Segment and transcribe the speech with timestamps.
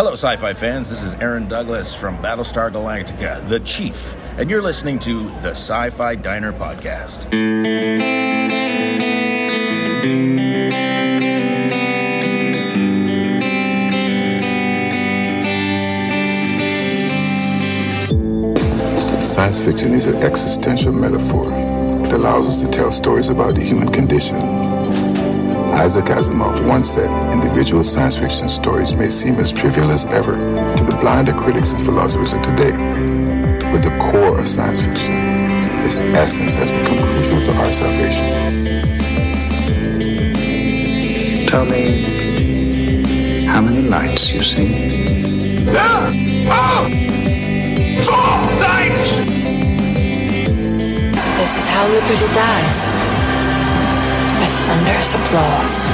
[0.00, 0.88] Hello, sci fi fans.
[0.88, 5.90] This is Aaron Douglas from Battlestar Galactica, the Chief, and you're listening to the Sci
[5.90, 7.24] Fi Diner Podcast.
[19.26, 21.52] Science fiction is an existential metaphor.
[22.06, 24.69] It allows us to tell stories about the human condition.
[25.80, 30.32] Isaac Asimov once said, individual science fiction stories may seem as trivial as ever
[30.76, 32.72] to the blinder critics and philosophers of today.
[33.72, 35.14] But the core of science fiction,
[35.82, 38.26] its essence has become crucial to our salvation.
[41.46, 45.64] Tell me how many lights you see.
[45.64, 46.10] There are
[48.04, 49.10] four lights!
[51.22, 53.19] So this is how liberty dies.
[54.70, 55.86] With thunderous applause.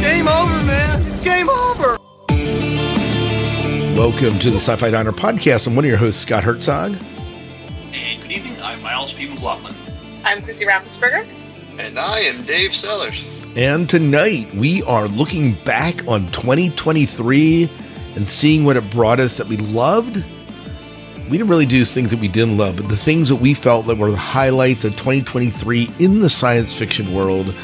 [0.00, 1.02] Game over, man.
[1.02, 1.98] It's game over.
[3.98, 5.66] Welcome to the Sci-Fi Diner podcast.
[5.66, 6.96] I'm one of your hosts, Scott Herzog.
[7.92, 9.26] And good evening, I'm Miles P.
[9.26, 9.74] McLaughlin.
[10.24, 11.26] I'm Chrissy Raffensperger.
[11.80, 13.42] And I am Dave Sellers.
[13.56, 17.68] And tonight we are looking back on 2023
[18.14, 20.24] and seeing what it brought us that we loved.
[21.30, 23.86] We didn't really do things that we didn't love, but the things that we felt
[23.86, 27.54] that were the highlights of 2023 in the science fiction world.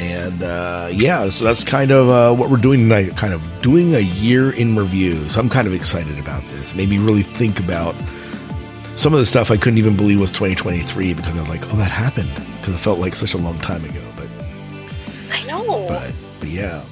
[0.00, 3.94] And uh, yeah, so that's kind of uh, what we're doing tonight, kind of doing
[3.94, 5.28] a year in review.
[5.28, 6.72] So I'm kind of excited about this.
[6.72, 7.94] It Made me really think about
[8.96, 11.76] some of the stuff I couldn't even believe was 2023 because I was like, oh,
[11.76, 14.02] that happened because it felt like such a long time ago.
[14.16, 14.28] But
[15.30, 15.86] I know.
[15.88, 16.82] but but yeah.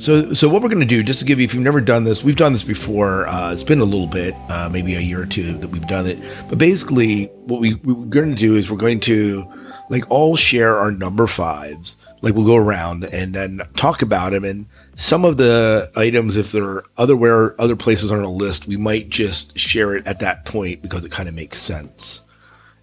[0.00, 2.04] So so what we're going to do, just to give you, if you've never done
[2.04, 3.28] this, we've done this before.
[3.28, 6.06] Uh, it's been a little bit, uh, maybe a year or two that we've done
[6.06, 6.18] it.
[6.48, 9.46] But basically, what we, we're going to do is we're going to
[9.90, 11.96] like all share our number fives.
[12.22, 16.50] Like we'll go around and then talk about them, and some of the items, if
[16.50, 20.46] they're other where other places on a list, we might just share it at that
[20.46, 22.22] point because it kind of makes sense,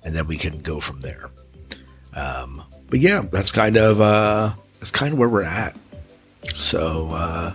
[0.03, 1.31] and then we can go from there.
[2.16, 5.75] Um, but yeah, that's kind of uh, that's kind of where we're at.
[6.55, 7.53] So, uh,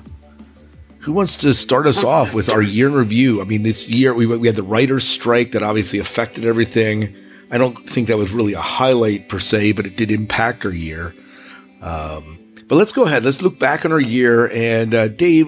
[1.01, 3.41] who wants to start us off with our year in review?
[3.41, 7.15] I mean, this year we, we had the writer's strike that obviously affected everything.
[7.51, 10.73] I don't think that was really a highlight per se, but it did impact our
[10.73, 11.15] year.
[11.81, 12.39] Um,
[12.69, 13.25] but let's go ahead.
[13.25, 14.51] Let's look back on our year.
[14.53, 15.47] And uh, Dave,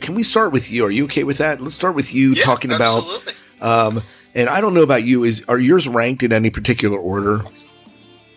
[0.00, 0.84] can we start with you?
[0.84, 1.60] Are you okay with that?
[1.60, 3.34] Let's start with you Yeah, talking absolutely.
[3.60, 3.96] about.
[3.96, 4.02] Um,
[4.34, 5.24] and I don't know about you.
[5.24, 7.42] Is are yours ranked in any particular order?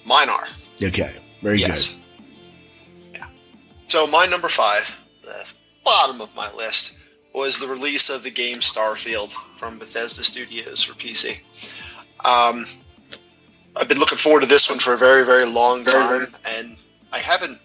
[0.05, 0.47] Mine are.
[0.81, 1.93] Okay, very yes.
[1.93, 2.03] Yeah.
[3.89, 5.43] So my number five, the
[5.83, 6.99] bottom of my list,
[7.33, 11.39] was the release of the game Starfield from Bethesda Studios for PC.
[12.23, 12.67] Um,
[13.75, 16.77] I've been looking forward to this one for a very, very long time, and
[17.11, 17.59] I haven't.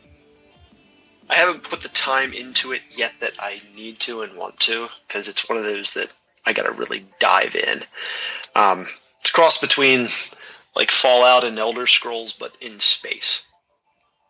[1.29, 4.89] I haven't put the time into it yet that I need to and want to
[5.07, 6.11] because it's one of those that
[6.47, 7.79] I got to really dive in.
[8.55, 8.87] Um,
[9.17, 10.07] it's a cross between
[10.75, 13.47] like Fallout and Elder Scrolls, but in space.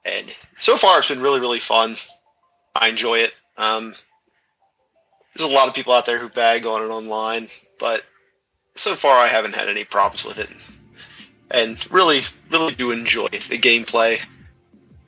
[0.05, 1.95] And so far, it's been really, really fun.
[2.75, 3.35] I enjoy it.
[3.57, 3.95] Um,
[5.35, 7.49] there's a lot of people out there who bag on it online,
[7.79, 8.05] but
[8.75, 10.51] so far, I haven't had any problems with it.
[11.51, 12.21] And really,
[12.51, 14.21] really do enjoy the gameplay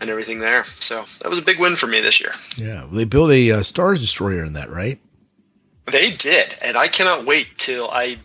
[0.01, 0.65] and everything there.
[0.65, 2.33] So that was a big win for me this year.
[2.57, 5.01] Yeah, well, they built a uh, Star Destroyer in that, right?
[5.87, 8.19] They did, and I cannot wait till I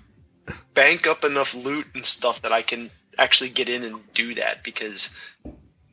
[0.73, 4.63] bank up enough loot and stuff that I can actually get in and do that
[4.63, 5.15] because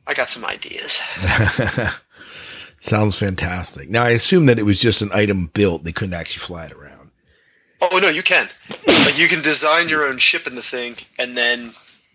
[0.09, 1.01] I got some ideas.
[2.81, 3.89] Sounds fantastic.
[3.91, 6.71] Now, I assume that it was just an item built; they couldn't actually fly it
[6.71, 7.11] around.
[7.79, 8.49] Oh no, you can.
[9.05, 11.71] Like you can design your own ship in the thing, and then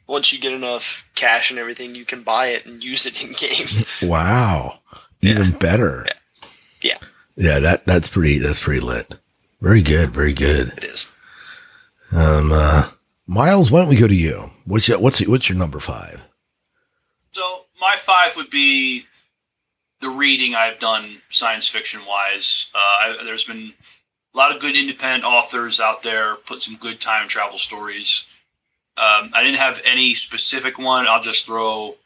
[0.09, 3.33] once you get enough cash and everything, you can buy it and use it in
[3.33, 3.87] game.
[4.10, 4.81] Wow,
[5.21, 6.04] even better.
[6.83, 6.99] Yeah,
[7.37, 9.15] Yeah, that that's pretty that's pretty lit.
[9.60, 10.72] Very good, very good.
[10.77, 11.15] it is.
[12.10, 12.91] Um, uh,
[13.27, 14.50] Miles, why don't we go to you?
[14.66, 16.21] What's your, what's what's your number five?
[17.84, 19.05] My five would be
[20.00, 22.71] the reading I've done science fiction wise.
[22.75, 23.75] Uh, I, there's been
[24.34, 28.27] a lot of good independent authors out there put some good time travel stories.
[28.97, 31.07] Um, I didn't have any specific one.
[31.07, 31.97] I'll just throw.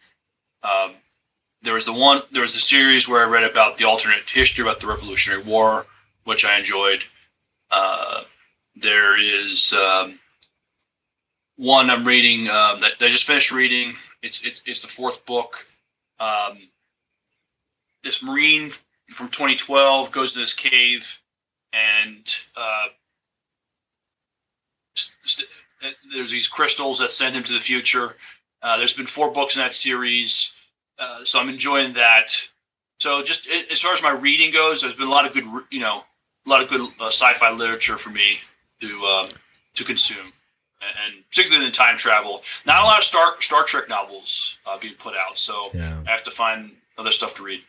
[0.65, 0.95] Um,
[1.63, 2.23] there was the one.
[2.33, 5.87] There was a series where I read about the alternate history about the Revolutionary War,
[6.25, 7.05] which I enjoyed.
[7.71, 8.25] Uh,
[8.75, 10.19] there is um,
[11.57, 13.95] one I'm reading um, that I just finished reading.
[14.23, 15.67] It's it's, it's the fourth book.
[16.21, 16.71] Um,
[18.03, 18.71] this Marine
[19.09, 21.21] from 2012 goes to this cave,
[21.73, 22.27] and
[22.57, 22.87] uh,
[24.97, 25.49] st-
[25.81, 28.17] st- there's these crystals that send him to the future.
[28.63, 30.53] Uh, there's been four books in that series,
[30.99, 32.31] uh, so I'm enjoying that.
[32.99, 35.45] So just a- as far as my reading goes, there's been a lot of good,
[35.71, 36.05] you know,
[36.47, 38.39] a lot of good uh, sci-fi literature for me
[38.81, 39.29] to um,
[39.75, 40.33] to consume,
[40.83, 42.43] and, particularly in time travel.
[42.67, 46.03] Not a lot of Star Star Trek novels uh, being put out, so Yeah.
[46.07, 47.63] I have to find other stuff to read.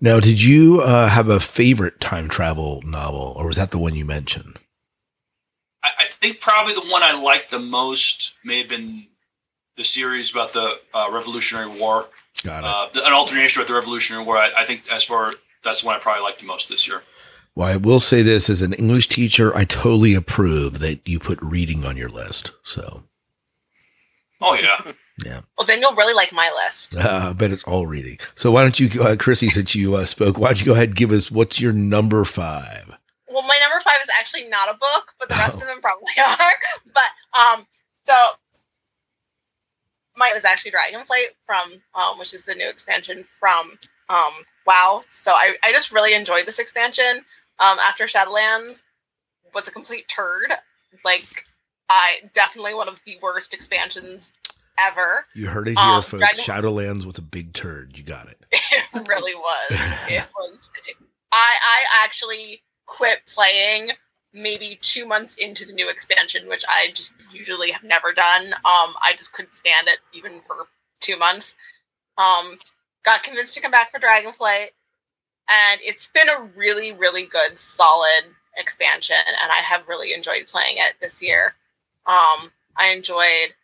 [0.00, 3.94] Now, did you uh, have a favorite time travel novel, or was that the one
[3.94, 4.58] you mentioned?
[5.82, 9.06] I, I think probably the one I liked the most may have been
[9.76, 12.04] the series about the uh, Revolutionary War.
[12.42, 12.66] Got it.
[12.66, 14.36] Uh, the, an alternation about the Revolutionary War.
[14.36, 17.02] I, I think as far that's the one I probably liked the most this year.
[17.56, 21.38] Well, I will say this as an English teacher, I totally approve that you put
[21.42, 22.52] reading on your list.
[22.62, 23.04] So,
[24.40, 24.92] Oh yeah.
[25.24, 26.96] yeah, Well, then you'll really like my list.
[26.96, 28.18] uh, I bet it's all reading.
[28.36, 30.88] So, why don't you, uh, Chrissy, since you uh, spoke, why don't you go ahead
[30.90, 32.90] and give us what's your number five?
[33.28, 35.62] Well, my number five is actually not a book, but the rest Oh.
[35.62, 36.52] of them probably are.
[36.94, 37.66] But um,
[38.06, 38.14] so
[40.16, 44.32] mine was actually Dragonflight from um, which is the new expansion from um
[44.66, 45.02] WoW.
[45.08, 47.24] So I, I just really enjoyed this expansion.
[47.60, 48.82] Um, after Shadowlands
[49.54, 50.52] was a complete turd.
[51.04, 51.44] Like
[51.88, 54.32] I definitely one of the worst expansions
[54.88, 55.26] ever.
[55.34, 56.20] You heard it here, Um, folks.
[56.20, 57.96] Dragon- Shadowlands was a big turd.
[57.98, 58.44] You got it.
[58.92, 59.70] It really was.
[60.08, 60.70] It was.
[61.32, 63.90] I I actually quit playing
[64.32, 68.46] maybe two months into the new expansion, which I just usually have never done.
[68.52, 70.68] Um, I just couldn't stand it even for
[71.00, 71.56] two months.
[72.18, 72.56] Um,
[73.04, 74.68] got convinced to come back for Dragonflight,
[75.50, 78.24] and it's been a really, really good, solid
[78.56, 81.54] expansion, and I have really enjoyed playing it this year.
[82.06, 83.54] Um, I enjoyed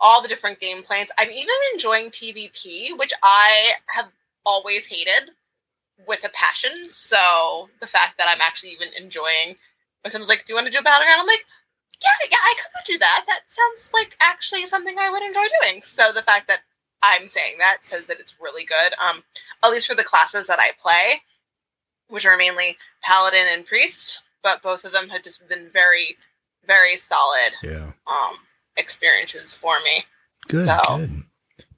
[0.00, 1.10] all the different game plans.
[1.18, 4.08] I'm even enjoying PvP, which I have
[4.46, 5.30] always hated
[6.06, 6.88] with a passion.
[6.88, 9.56] So the fact that I'm actually even enjoying
[10.02, 11.20] when someone's like, Do you want to do a battleground?
[11.20, 11.44] I'm like,
[12.02, 13.24] Yeah, yeah, I could do that.
[13.26, 15.82] That sounds like actually something I would enjoy doing.
[15.82, 16.62] So the fact that
[17.02, 18.92] I'm saying that says that it's really good.
[19.02, 19.22] Um,
[19.64, 21.20] at least for the classes that I play,
[22.08, 26.16] which are mainly paladin and priest, but both of them have just been very,
[26.66, 27.92] very solid Yeah.
[28.06, 28.36] um
[28.76, 30.04] experiences for me.
[30.48, 30.66] Good.
[30.66, 31.22] So- Good.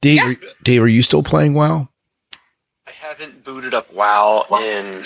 [0.01, 1.89] Dave, are, Dave, are you still playing WoW?
[2.89, 5.03] I haven't booted up WoW in.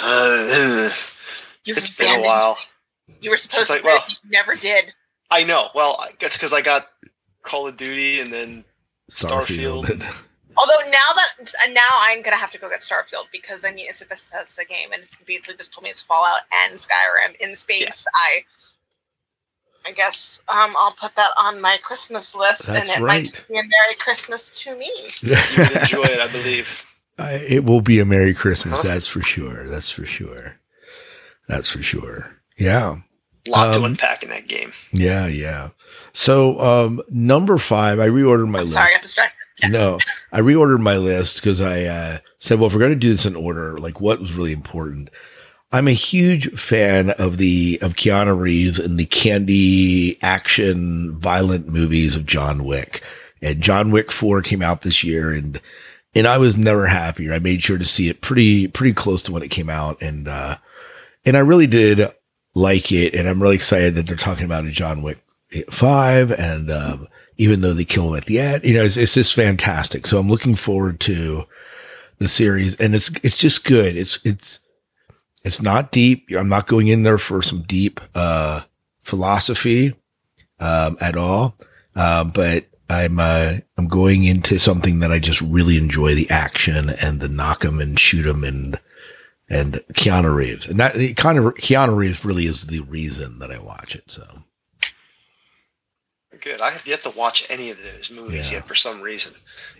[0.00, 0.90] Uh,
[1.64, 2.56] You it's been a while.
[3.20, 4.92] You were supposed like, to, well, well- you never did.
[5.30, 5.68] I know.
[5.74, 6.86] Well, I guess because I got
[7.42, 8.64] Call of Duty and then
[9.10, 9.90] Starfield.
[9.90, 10.02] and-
[10.56, 14.02] Although now that now I'm gonna have to go get Starfield because I mean it's
[14.02, 18.06] a Bethesda game and basically just told me it's Fallout and Skyrim in space.
[18.14, 18.44] I
[19.86, 23.02] I guess um, I'll put that on my Christmas list and it right.
[23.02, 24.90] might just be a Merry Christmas to me.
[25.22, 26.90] you would enjoy it, I believe.
[27.18, 28.82] I, it will be a Merry Christmas.
[28.82, 29.68] That's for sure.
[29.68, 30.58] That's for sure.
[31.48, 32.36] That's for sure.
[32.56, 32.96] Yeah.
[33.48, 34.70] Lot Um, to unpack in that game.
[34.92, 35.26] Yeah.
[35.26, 35.70] Yeah.
[36.12, 38.74] So, um, number five, I reordered my I'm list.
[38.74, 39.38] sorry, I got distracted.
[39.70, 39.98] no,
[40.32, 43.24] I reordered my list because I uh, said, well, if we're going to do this
[43.26, 45.10] in order, like what was really important.
[45.72, 52.14] I'm a huge fan of the of Keanu Reeves and the candy action violent movies
[52.14, 53.02] of John Wick.
[53.42, 55.60] And John Wick 4 came out this year and
[56.14, 57.32] and I was never happier.
[57.32, 60.28] I made sure to see it pretty pretty close to when it came out and
[60.28, 60.58] uh
[61.24, 62.08] and I really did
[62.54, 65.18] like it and I'm really excited that they're talking about a John Wick
[65.70, 69.14] 5 and um even though they kill him at the end, you know, it's, it's
[69.14, 70.06] just fantastic.
[70.06, 71.44] So I'm looking forward to
[72.18, 73.96] the series and it's, it's just good.
[73.96, 74.60] It's, it's,
[75.44, 76.28] it's not deep.
[76.30, 78.62] I'm not going in there for some deep, uh,
[79.02, 79.94] philosophy,
[80.60, 81.56] um, at all.
[81.96, 86.90] Um, but I'm, uh, I'm going into something that I just really enjoy the action
[86.90, 88.78] and the knock knock 'em and shoot shoot 'em and,
[89.48, 90.66] and Keanu Reeves.
[90.66, 94.04] And that kind of Keanu Reeves really is the reason that I watch it.
[94.10, 94.26] So
[96.40, 96.60] Good.
[96.60, 98.58] I have yet to watch any of those movies Yeah.
[98.58, 99.32] yet for some reason.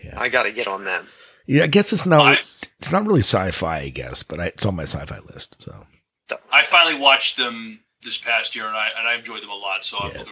[0.03, 0.19] Yeah.
[0.19, 1.05] I got to get on them.
[1.45, 4.65] yeah, I guess it's not, I've- it's not really sci-fi, I guess, but I, it's
[4.65, 5.57] on my sci-fi list.
[5.59, 5.85] So
[6.51, 9.85] I finally watched them this past year, and I and I enjoyed them a lot.
[9.85, 10.23] So Yeah.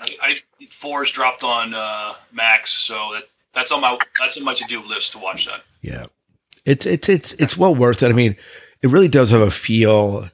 [0.00, 0.16] I,
[0.60, 4.64] I fours dropped on uh, Max, so that that's on my that's on my to
[4.64, 5.62] do list to watch that.
[5.82, 6.06] Yeah.
[6.64, 8.08] It's it's it's it's well worth it.
[8.08, 8.36] I mean,
[8.82, 10.28] it really does have a feel.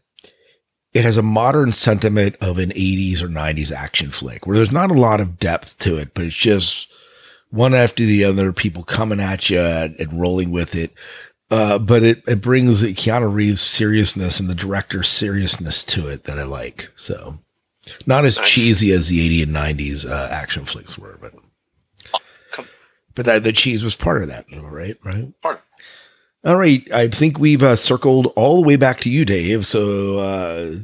[0.94, 4.90] It has a modern sentiment of an 80s or 90s action flick where there's not
[4.90, 6.88] a lot of depth to it, but it's just
[7.50, 10.92] one after the other, people coming at you and, rolling with it.
[11.50, 16.38] Uh, but it, it brings Keanu Reeves seriousness and the director's seriousness to it that
[16.38, 16.90] I like.
[16.96, 17.34] So
[18.06, 18.48] not as Nice.
[18.50, 21.34] cheesy as the 80s and 90s uh, action flicks were, but
[23.14, 24.96] but that the cheese was part of that, right?
[25.04, 25.40] Right.
[25.42, 25.62] Part-
[26.44, 26.86] All right.
[26.92, 29.66] I think we've uh, circled all the way back to you, Dave.
[29.66, 30.74] So uh,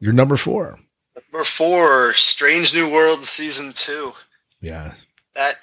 [0.00, 0.78] you're number four.
[1.14, 4.12] Number four, Strange New World season two.
[4.60, 4.94] Yeah.
[5.34, 5.56] That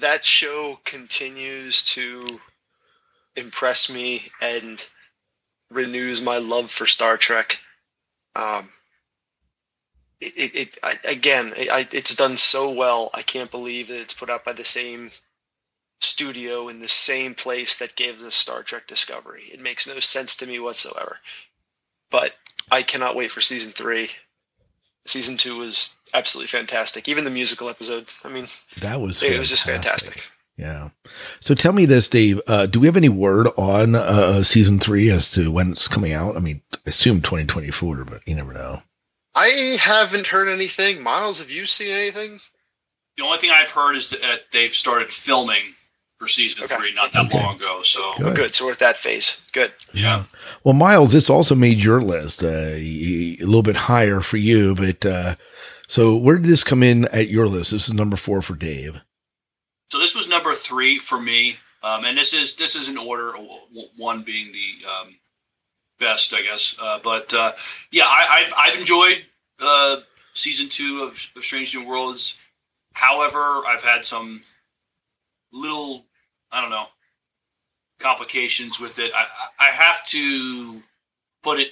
[0.00, 2.40] that show continues to
[3.36, 4.84] impress me and
[5.70, 7.58] renews my love for Star Trek.
[8.34, 8.68] Um,
[10.20, 13.10] it, it, it I, again, it, I, it's done so well.
[13.14, 15.10] I can't believe that it's put out by the same
[16.00, 19.44] studio in the same place that gave us Star Trek Discovery.
[19.52, 21.18] It makes no sense to me whatsoever.
[22.10, 22.34] But
[22.72, 24.10] I cannot wait for season three.
[25.06, 27.08] Season two was absolutely fantastic.
[27.08, 28.06] Even the musical episode.
[28.24, 28.46] I mean,
[28.80, 30.26] that was it was just fantastic.
[30.56, 30.90] Yeah.
[31.40, 32.40] So tell me this, Dave.
[32.46, 36.12] Uh, do we have any word on uh, season three as to when it's coming
[36.12, 36.36] out?
[36.36, 38.82] I mean, I assume 2024, but you never know.
[39.34, 41.02] I haven't heard anything.
[41.02, 42.40] Miles, have you seen anything?
[43.16, 45.74] The only thing I've heard is that uh, they've started filming
[46.20, 46.76] for season okay.
[46.76, 47.42] three not that okay.
[47.42, 47.82] long ago.
[47.82, 48.36] So good.
[48.36, 48.54] good.
[48.54, 49.44] So we're at that phase.
[49.52, 49.72] Good.
[49.94, 50.24] Yeah.
[50.62, 55.04] Well, Miles, this also made your list uh, a little bit higher for you, but
[55.06, 55.36] uh,
[55.88, 57.70] so where did this come in at your list?
[57.70, 59.00] This is number four for Dave.
[59.90, 63.32] So this was number three for me, um, and this is this is in order.
[63.96, 65.16] One being the um,
[65.98, 66.76] best, I guess.
[66.80, 67.52] Uh, but uh,
[67.90, 69.24] yeah, I, have I've enjoyed
[69.58, 69.96] uh,
[70.34, 72.38] season two of, of, Strange New Worlds.
[72.92, 74.42] However, I've had some
[75.52, 76.04] little
[76.52, 76.86] I don't know
[78.00, 79.12] complications with it.
[79.14, 79.26] I,
[79.58, 80.82] I have to
[81.42, 81.68] put it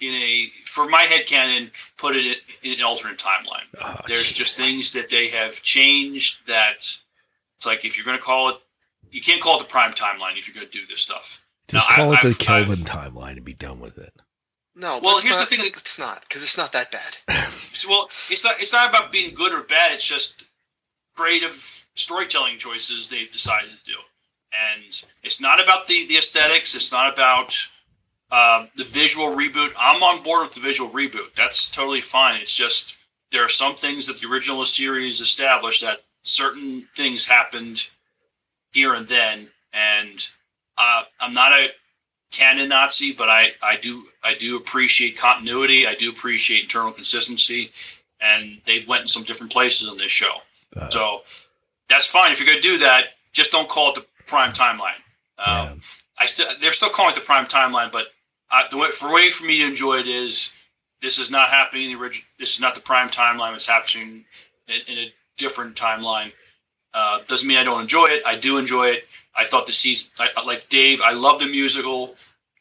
[0.00, 3.68] in a for my head canon put it in an alternate timeline.
[3.80, 4.38] Oh, There's geez.
[4.38, 8.56] just things that they have changed that it's like if you're going to call it,
[9.10, 11.44] you can't call it the prime timeline if you're going to do this stuff.
[11.68, 14.12] Just now, call I, it the I've, Kelvin I've, timeline and be done with it.
[14.74, 15.66] No, well, here's not, the thing.
[15.66, 17.16] It's not because it's not that bad.
[17.88, 18.58] well, it's not.
[18.58, 19.92] It's not about being good or bad.
[19.92, 20.46] It's just
[21.14, 23.98] creative storytelling choices they've decided to do,
[24.74, 26.74] and it's not about the the aesthetics.
[26.74, 27.54] It's not about
[28.30, 29.72] uh, the visual reboot.
[29.78, 31.34] I'm on board with the visual reboot.
[31.34, 32.40] That's totally fine.
[32.40, 32.96] It's just
[33.30, 37.88] there are some things that the original series established that certain things happened
[38.72, 40.28] here and then, and
[40.78, 41.72] uh, I'm not a
[42.30, 45.86] canon Nazi, but I, I do I do appreciate continuity.
[45.86, 47.70] I do appreciate internal consistency,
[48.20, 50.38] and they've went in some different places on this show.
[50.76, 51.22] Uh, so
[51.88, 53.06] that's fine if you're going to do that.
[53.32, 55.00] Just don't call it the prime timeline.
[55.38, 55.80] Um.
[56.22, 58.12] I still they're still calling it the prime timeline, but
[58.48, 60.52] I, the way for way for me to enjoy it is
[61.00, 62.24] this is not happening in the original.
[62.38, 63.54] This is not the prime timeline.
[63.54, 64.24] It's happening
[64.68, 66.32] in, in a different timeline.
[66.94, 68.22] Uh, doesn't mean I don't enjoy it.
[68.24, 69.04] I do enjoy it.
[69.34, 72.14] I thought the season, I, like Dave, I love the musical.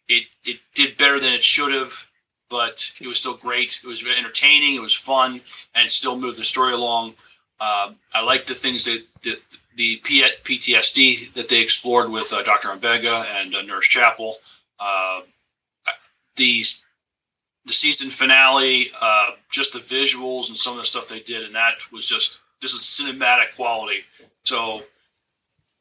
[0.08, 2.10] It it did better than it should have,
[2.50, 3.80] but it was still great.
[3.84, 4.74] It was entertaining.
[4.74, 5.42] It was fun,
[5.76, 7.14] and still moved the story along.
[7.62, 9.40] Uh, I like the things that the,
[9.76, 12.70] the PTSD that they explored with uh, Dr.
[12.70, 14.36] M'Benga and uh, Nurse Chapel.
[14.80, 15.22] Uh,
[16.36, 16.64] the
[17.66, 21.54] the season finale, uh, just the visuals and some of the stuff they did, and
[21.54, 24.00] that was just this is cinematic quality.
[24.44, 24.82] So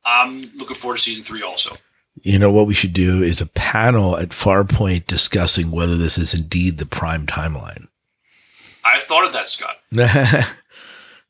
[0.04, 1.76] I'm looking forward to season three also.
[2.22, 6.34] You know what we should do is a panel at Farpoint discussing whether this is
[6.34, 7.88] indeed the prime timeline.
[8.84, 9.76] I've thought of that, Scott.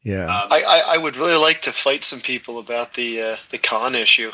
[0.03, 3.37] yeah, um, I, I, I would really like to fight some people about the uh,
[3.51, 4.31] the Khan issue.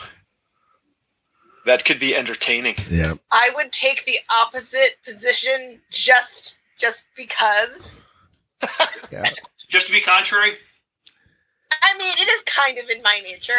[1.65, 2.77] That could be entertaining.
[2.91, 8.07] Yeah, I would take the opposite position just just because.
[9.11, 9.25] yeah.
[9.69, 10.53] Just to be contrary.
[11.83, 13.53] I mean, it is kind of in my nature.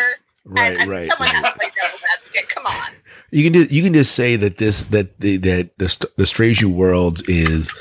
[0.46, 1.02] Right, and, right.
[1.02, 2.48] Someone has to play devil's advocate.
[2.48, 2.92] Come on.
[3.32, 6.62] You can just you can just say that this that the that the the Strange
[6.64, 7.74] New Worlds is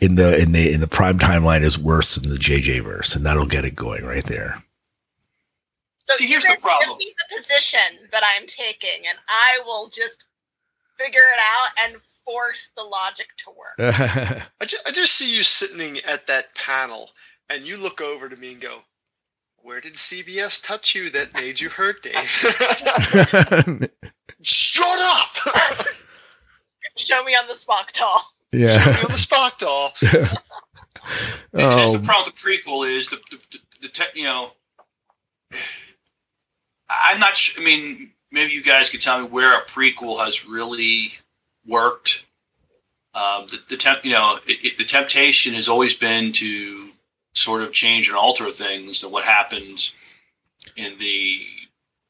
[0.00, 3.24] in the in the in the prime timeline is worse than the JJ verse, and
[3.24, 4.62] that'll get it going right there.
[6.06, 6.98] So See, here's the problem.
[6.98, 10.28] Give me the position that I'm taking, and I will just
[10.98, 13.74] figure it out and force the logic to work.
[14.60, 17.10] I, just, I just see you sitting at that panel,
[17.48, 18.80] and you look over to me and go,
[19.56, 22.14] where did CBS touch you that made you hurt, Dave?
[24.42, 25.86] Shut up!
[26.98, 28.33] Show me on the Spock doll.
[28.54, 28.78] Yeah.
[28.78, 29.92] Show me on the Spock doll.
[30.02, 30.14] and,
[31.52, 32.04] and that's the oh.
[32.04, 34.52] problem with the prequel is the, the, the, the te- you know,
[36.88, 37.62] I'm not sure.
[37.62, 41.08] I mean, maybe you guys could tell me where a prequel has really
[41.66, 42.26] worked.
[43.14, 46.90] Um, the, the temp, you know, it, it, the temptation has always been to
[47.34, 49.90] sort of change and alter things than what happened
[50.76, 51.40] in the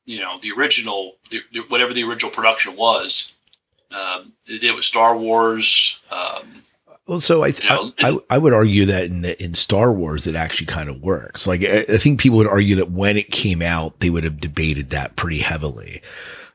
[0.07, 3.34] you know the original the, whatever the original production was
[3.95, 6.47] um, they did with star wars um,
[7.07, 10.27] well so I, th- know, I, I, I would argue that in in star wars
[10.27, 13.31] it actually kind of works like I, I, think people would argue that when it
[13.31, 16.03] came out they would have debated that pretty heavily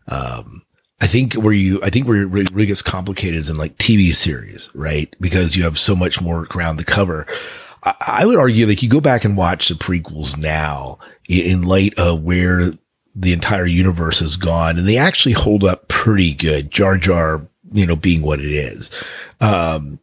[0.07, 0.63] um,
[1.01, 3.77] I think where you, I think where it really, really gets complicated is in like
[3.77, 5.13] TV series, right?
[5.21, 7.25] Because you have so much more ground to cover.
[7.83, 12.23] I would argue like you go back and watch the prequels now in light of
[12.23, 12.73] where
[13.19, 16.71] the entire universe is gone, and they actually hold up pretty good.
[16.71, 18.89] Jar Jar, you know, being what it is.
[19.41, 19.99] Um,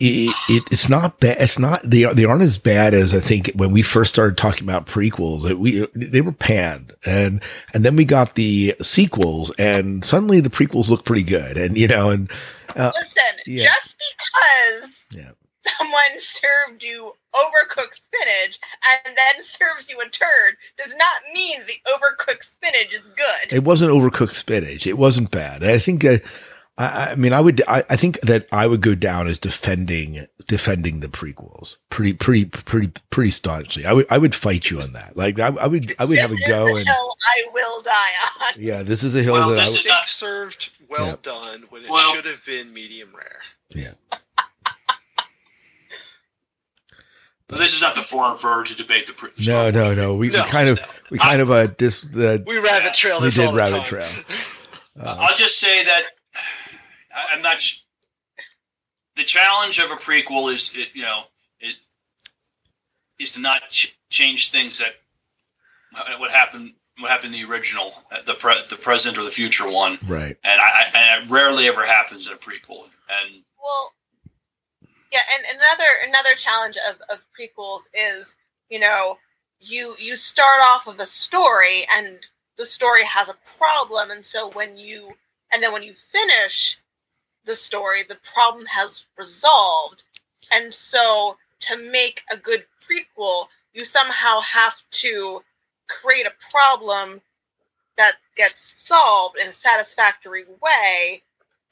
[0.00, 1.38] it, it, it's not bad.
[1.40, 4.38] It's not they are, they aren't as bad as I think when we first started
[4.38, 5.42] talking about prequels.
[5.42, 7.42] That we they were panned, and
[7.74, 11.88] and then we got the sequels, and suddenly the prequels look pretty good, and you
[11.88, 12.30] know, and
[12.76, 13.64] uh, Listen, yeah.
[13.64, 15.30] just because Yeah.
[15.62, 17.12] someone served you
[17.44, 18.58] overcooked spinach
[19.06, 23.52] and then serves you a turd does not mean the overcooked spinach is good.
[23.54, 24.86] it wasn't overcooked spinach.
[24.86, 25.62] It wasn't bad.
[25.64, 26.04] I think.
[26.04, 26.18] Uh,
[26.80, 27.60] I, I mean, I would.
[27.66, 32.44] I, I think that I would go down as defending defending the prequels pretty pretty
[32.44, 33.84] pretty pretty staunchly.
[33.84, 35.16] I would I would fight you on that.
[35.16, 37.90] Like I, I would I would have a go is and hill I will die
[38.46, 38.52] on.
[38.62, 41.14] yeah, this is a hill Well, that I would, is not- served well Yeah.
[41.22, 43.40] done when it Well- should have been medium rare.
[43.70, 43.94] yeah.
[44.10, 44.20] But
[47.56, 49.12] this is not the forum for to debate the.
[49.14, 50.14] Pre- No, Star no, Wars no.
[50.16, 50.84] We, No, we kind of no.
[51.10, 53.78] we kind of uh this the We rabbit trail we this did all the rabbit
[53.80, 53.86] time.
[53.88, 54.08] trail.
[55.00, 56.02] Uh, I'll just say that
[57.14, 57.60] I- I'm not.
[57.60, 57.82] sh-
[59.16, 61.22] The challenge of a prequel is, it, you know,
[61.60, 61.76] it
[63.20, 64.94] is to not ch- change things that
[65.96, 66.72] uh, what happened.
[66.98, 70.36] What happened in the original, uh, the pre- the present or the future one, right.
[70.42, 72.86] and I, I and it rarely ever happens in a prequel.
[73.22, 73.92] And Well,
[75.12, 78.36] yeah, and another another challenge of, of prequels is,
[78.70, 79.18] you know,
[79.60, 84.50] you you start off with a story and the story has a problem, and so
[84.50, 85.14] when you
[85.52, 86.78] and then when you finish
[87.44, 90.04] the story, the problem has resolved,
[90.52, 95.42] and so to make a good prequel, you somehow have to
[95.88, 97.20] create a problem
[97.96, 101.22] that gets solved in a satisfactory way,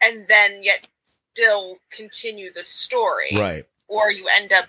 [0.03, 0.89] and then yet
[1.37, 3.67] still continue the story Right.
[3.89, 4.65] or you end up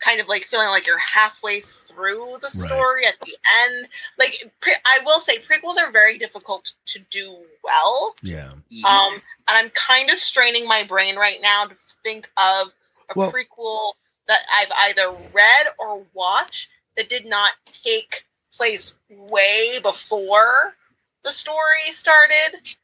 [0.00, 3.86] kind of like feeling like you're halfway through the story at the end
[4.18, 8.50] like pre- i will say prequels are very difficult to do well Yeah.
[8.50, 12.72] um and i'm kind of straining my brain right now to think of
[13.10, 13.92] a Well- prequel
[14.26, 17.50] that i've either read or watched that did not
[17.84, 20.74] take place way before
[21.22, 22.74] the story started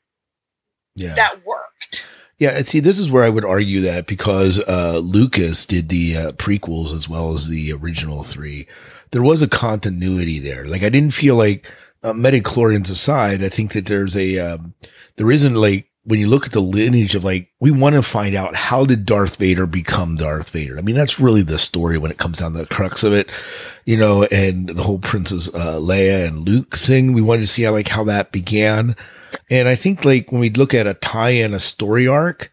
[0.95, 1.15] Yeah.
[1.15, 2.07] that worked
[2.39, 6.33] Yeah, see, this is where I would argue that because uh, Lucas did the uh,
[6.33, 8.67] prequels as well as the original three,
[9.13, 10.67] there was a continuity there.
[10.67, 11.67] Like, I didn't feel like
[12.03, 14.75] uh, aside, I think that there's a um,
[15.17, 18.37] there isn't like when you look at the lineage of like we want to find
[18.37, 20.79] out how did Darth Vader become Darth Vader.
[20.79, 23.29] I mean, that's really the story when it comes down to the crux of it,
[23.85, 27.13] you know, and the whole Princess uh, Leia and Luke thing.
[27.13, 28.95] We wanted to see how like how that began.
[29.51, 32.51] And I think like when we look at a tie in a story arc,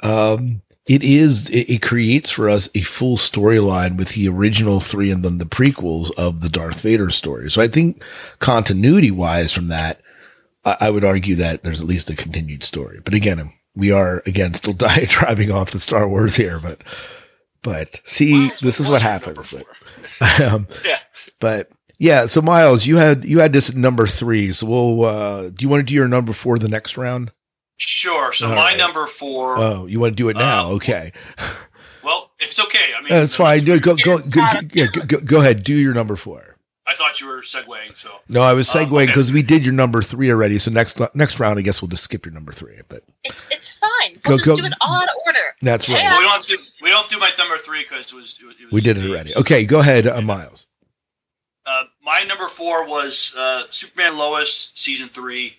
[0.00, 5.10] um, it is, it, it creates for us a full storyline with the original three
[5.10, 7.50] and then the prequels of the Darth Vader story.
[7.50, 8.02] So I think
[8.38, 10.00] continuity wise from that,
[10.64, 13.00] I, I would argue that there's at least a continued story.
[13.04, 16.82] But again, we are again still diatribing off the Star Wars here, but,
[17.62, 19.54] but see, Miles, this is what happens.
[20.20, 20.98] But, um, Yeah.
[21.40, 24.52] but yeah, so Miles, you had you had this at number three.
[24.52, 27.32] So we'll uh do you want to do your number four the next round?
[27.76, 28.32] sure.
[28.32, 28.78] So All my right.
[28.78, 29.56] number four.
[29.58, 30.68] Oh, you want to do it now?
[30.68, 31.12] Uh, okay.
[32.02, 33.64] well, if it's okay, I mean That's fine.
[33.64, 34.40] Go go go, It's go,
[34.74, 35.64] yeah, go, go, go ahead.
[35.64, 36.50] Do your number four.
[36.86, 37.96] I thought you were segueing.
[37.96, 39.06] So No, I was Uh, segueing okay.
[39.06, 40.58] because we did your number three already.
[40.58, 42.78] So next next round, I guess we'll just skip your number three.
[42.88, 46.02] But it's it's fine Go- we'll just go- do it all out order That's right.
[46.02, 46.58] Well, we don't have to.
[46.82, 48.72] We don't do my number three because it was, it was.
[48.72, 49.32] we did it already.
[49.38, 50.66] Okay, go ahead, uh, Miles.
[52.04, 55.56] Uh, my number four was uh, Superman Lois season three.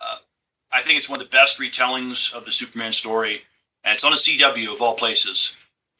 [0.00, 0.16] Uh,
[0.72, 3.42] I think it's one of the best retellings of the Superman story,
[3.84, 5.56] and it's on the CW of all places.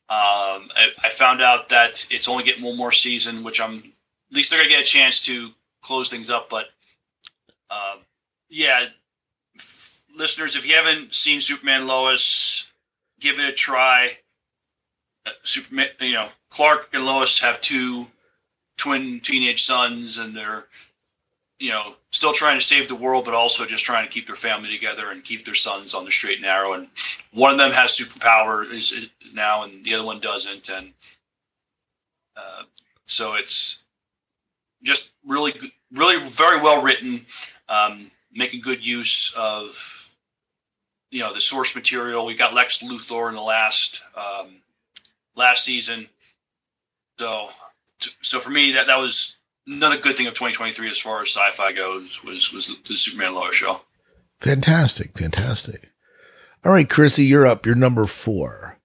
[0.09, 4.37] Um, I, I found out that it's only getting one more season, which I'm at
[4.37, 5.51] least they're gonna get a chance to
[5.83, 6.51] close things up.
[6.51, 6.67] But
[7.71, 8.01] um,
[8.51, 8.87] yeah,
[9.57, 12.71] f- listeners, if you haven't seen Superman Lois,
[13.21, 14.19] give it a try.
[15.25, 18.09] Uh, Superman, you know, Clark and Lois have two
[18.83, 20.65] twin teenage sons and they're
[21.61, 24.35] you know still trying to save the world but also just trying to keep their
[24.35, 26.73] family together and keep their sons on the straight and narrow.
[26.73, 26.89] And
[27.33, 30.69] one of them has superpower is now and the other one doesn't.
[30.69, 30.95] And
[32.37, 32.65] uh,
[33.07, 33.85] so it's
[34.83, 35.55] just really
[35.93, 37.27] really very well written
[37.69, 40.17] um, making good use of
[41.13, 42.27] you know the source material.
[42.27, 44.63] We got lex luthor in the last um,
[45.37, 46.09] last season.
[47.21, 47.47] So
[48.21, 51.73] so for me, that that was another good thing of 2023 as far as sci-fi
[51.73, 53.81] goes was was the, the Superman Lois show.
[54.41, 55.91] Fantastic, fantastic.
[56.65, 57.67] All right, Chrissy, you're up.
[57.67, 58.79] You're number four.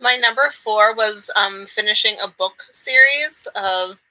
[0.00, 4.02] My number four was um, finishing a book series of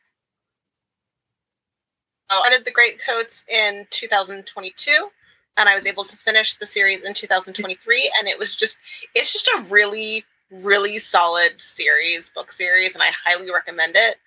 [2.30, 5.10] I did the Greatcoats in 2022,
[5.58, 8.80] and I was able to finish the series in 2023, and it was just
[9.14, 14.18] it's just a really really solid series, book series, and I highly recommend it.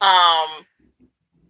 [0.00, 0.66] Um,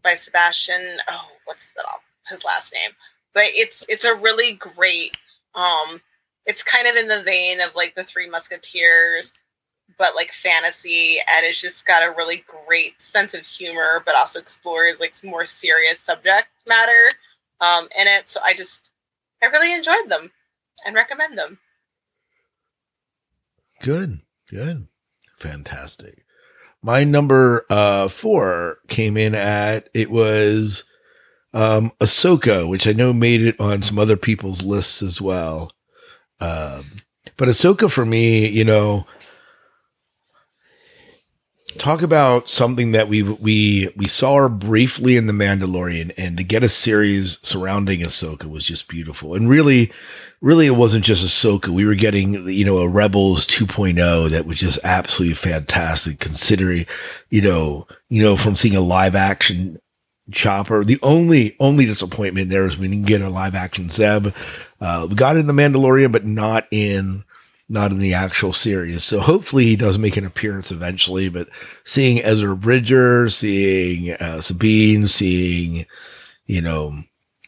[0.02, 0.82] by Sebastian.
[1.10, 1.84] Oh, what's the
[2.28, 2.92] his last name?
[3.32, 5.16] But it's it's a really great.
[5.54, 6.00] Um,
[6.46, 9.32] it's kind of in the vein of like the Three Musketeers,
[9.98, 14.38] but like fantasy, and it's just got a really great sense of humor, but also
[14.38, 17.10] explores like more serious subject matter
[17.60, 18.28] um, in it.
[18.28, 18.90] So I just
[19.42, 20.30] I really enjoyed them
[20.84, 21.58] and recommend them.
[23.82, 24.86] Good, good,
[25.38, 26.24] fantastic.
[26.82, 30.84] My number uh, four came in at it was
[31.52, 35.72] um, Ahsoka, which I know made it on some other people's lists as well.
[36.40, 36.84] Um,
[37.36, 39.04] but Ahsoka for me, you know,
[41.78, 46.44] talk about something that we we we saw her briefly in the Mandalorian, and to
[46.44, 49.34] get a series surrounding Ahsoka was just beautiful.
[49.34, 49.90] And really,
[50.42, 51.68] really, it wasn't just Ahsoka.
[51.68, 56.18] We were getting you know a Rebels 2.0 that was just absolutely fantastic.
[56.18, 56.84] Considering
[57.30, 59.78] you know you know from seeing a live action
[60.30, 60.84] Chopper.
[60.84, 64.28] The only only disappointment there is we didn't get a live action Zeb.
[64.80, 67.24] Uh, we got in the Mandalorian, but not in
[67.68, 69.02] not in the actual series.
[69.02, 71.28] So hopefully he does make an appearance eventually.
[71.28, 71.48] But
[71.84, 75.86] seeing Ezra Bridger, seeing uh, Sabine, seeing
[76.46, 76.92] you know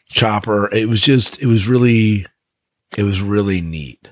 [0.09, 2.25] Chopper, it was just it was really
[2.97, 4.11] it was really neat.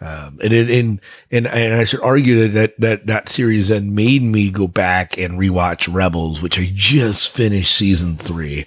[0.00, 4.22] Um, and, and, and, and I should argue that, that, that, that series then made
[4.22, 8.66] me go back and rewatch Rebels, which I just finished season three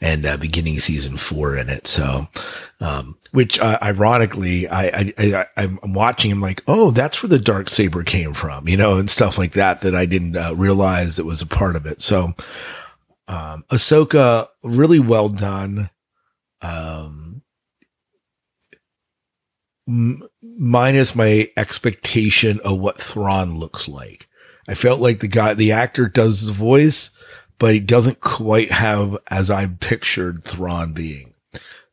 [0.00, 1.88] and, uh, beginning season four in it.
[1.88, 2.28] So,
[2.80, 7.40] um, which, uh, ironically, I, I, I, I'm watching him like, oh, that's where the
[7.40, 11.16] dark saber came from, you know, and stuff like that, that I didn't uh, realize
[11.16, 12.00] that was a part of it.
[12.00, 12.32] So,
[13.26, 15.90] um, Ahsoka, really well done.
[16.62, 17.25] Um,
[19.86, 24.28] minus my expectation of what Thrawn looks like.
[24.68, 27.10] I felt like the guy, the actor does the voice,
[27.58, 31.34] but he doesn't quite have as I pictured Thrawn being.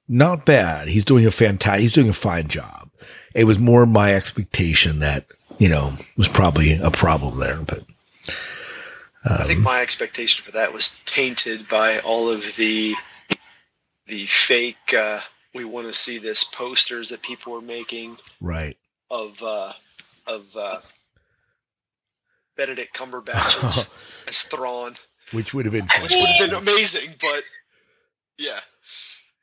[0.08, 0.88] Not bad.
[0.90, 2.90] He's doing a fantastic, he's doing a fine job.
[3.36, 5.26] It was more my expectation that,
[5.58, 7.84] you know, was probably a problem there, but.
[9.26, 12.94] I think my expectation for that was tainted by all of the
[14.06, 15.22] the fake uh,
[15.54, 18.78] we want to see this posters that people were making right.
[19.12, 19.72] of uh
[20.28, 20.80] of uh
[22.56, 23.90] benedict cumberbatch
[24.28, 24.96] as thrawn.
[25.32, 27.44] Which would have been which would have been amazing but
[28.38, 28.60] yeah.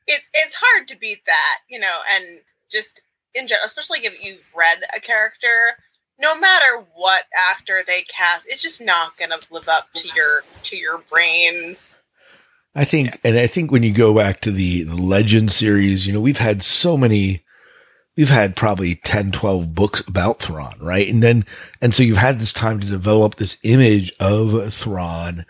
[0.07, 3.01] It's it's hard to beat that you know and just
[3.35, 5.77] in general especially if you've read a character
[6.19, 10.75] no matter what actor they cast it's just not gonna live up to your to
[10.75, 12.00] your brains
[12.73, 16.13] I think, and I think when you go back to the, the Legend series, you
[16.13, 17.43] know, we've had so many,
[18.15, 21.07] we've had probably 10, 12 books about Thrawn, right?
[21.07, 21.45] And then,
[21.81, 25.45] and so you've had this time to develop this image of Thrawn.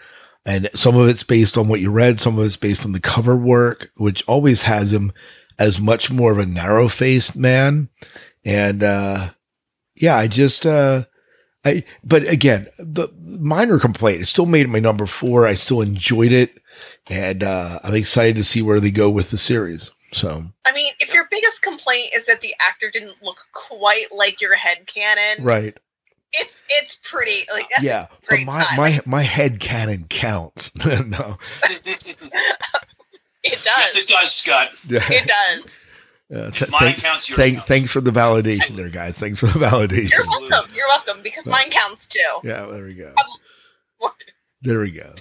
[0.45, 2.99] And some of it's based on what you read, some of it's based on the
[2.99, 5.13] cover work, which always has him
[5.59, 7.89] as much more of a narrow faced man.
[8.43, 9.29] And, uh,
[9.95, 11.03] yeah, I just, uh,
[11.63, 15.45] I, but again, the minor complaint, it still made it my number four.
[15.45, 16.61] I still enjoyed it
[17.07, 19.91] and uh, I'm excited to see where they go with the series.
[20.13, 24.41] So, I mean, if your biggest complaint is that the actor didn't look quite like
[24.41, 25.77] your head canon, right?
[26.33, 30.75] It's it's pretty like yeah, but my my like, my head canon counts.
[30.85, 32.17] no, it
[33.43, 33.63] does.
[33.65, 34.71] Yes, it does, Scott.
[34.87, 34.99] Yeah.
[35.09, 35.75] It does.
[36.33, 37.29] Uh, th- mine thanks, counts.
[37.29, 37.67] Yours thank, counts.
[37.67, 39.15] Thanks for the validation, there, guys.
[39.15, 40.11] Thanks for the validation.
[40.11, 40.71] You're welcome.
[40.73, 42.19] You're welcome because mine counts too.
[42.43, 43.13] Yeah, there we go.
[44.61, 45.13] there we go.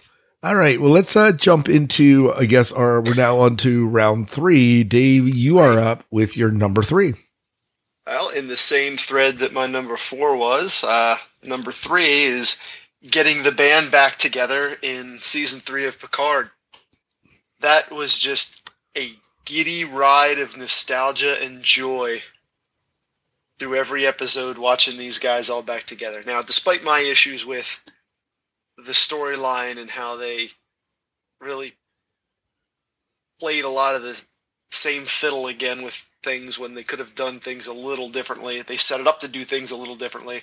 [0.43, 0.81] All right.
[0.81, 4.85] Well, let's uh, jump into, I guess, our, we're now on to round three.
[4.85, 7.15] Dave, you are up with your number three.
[8.07, 13.43] Well, in the same thread that my number four was, uh, number three is getting
[13.43, 16.51] the band back together in season three of Picard.
[17.61, 19.13] That was just a
[19.51, 22.23] giddy ride of nostalgia and joy
[23.59, 26.23] through every episode watching these guys all back together.
[26.25, 27.85] Now, despite my issues with
[28.77, 30.49] the storyline and how they
[31.41, 31.73] really
[33.41, 34.25] played a lot of the
[34.71, 38.63] same fiddle again with things when they could have done things a little differently.
[38.63, 40.43] They set it up to do things a little differently.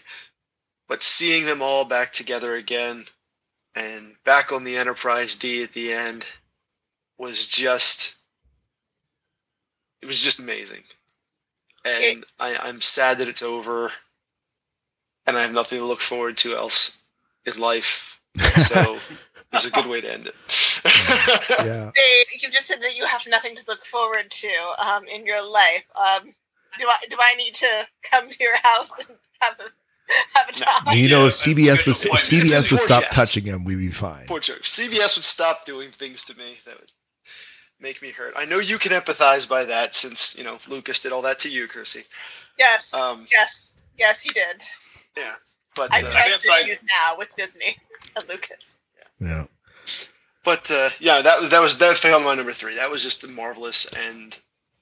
[0.89, 3.05] But seeing them all back together again
[3.73, 6.25] and back on the Enterprise D at the end
[7.17, 8.16] was just
[10.01, 10.83] it was just amazing.
[11.85, 13.91] And I, I'm sad that it's over
[15.25, 17.07] and I have nothing to look forward to else
[17.45, 18.07] in life
[18.57, 20.35] so it was a good way to end it.
[21.65, 21.91] yeah.
[21.93, 24.51] Dave, you just said that you have nothing to look forward to
[24.87, 25.87] um, in your life.
[25.95, 26.29] Um,
[26.77, 29.63] do I do I need to come to your house and have a
[30.37, 30.95] have a talk?
[30.95, 32.11] You know, Yeah, if CBS was if.
[32.11, 33.15] CBS would stop Jess.
[33.15, 34.25] touching him, we'd be fine.
[34.27, 34.61] Poor joke.
[34.61, 36.91] CBS would stop doing things to me that would
[37.79, 38.33] make me hurt.
[38.35, 41.49] I know you can empathize by that since, you know, Lucas did all that to
[41.49, 42.03] you, Chrissy.
[42.57, 44.61] Yes, Um, yes, yes, he did.
[45.15, 45.33] Yeah.
[45.75, 47.77] But I uh, trust guess I- issues now with Disney
[48.15, 48.79] and Lucas.
[49.19, 49.45] Yeah.
[50.43, 52.75] but uh, yeah, that was that was that fell on my number three.
[52.75, 54.37] That was just marvelous and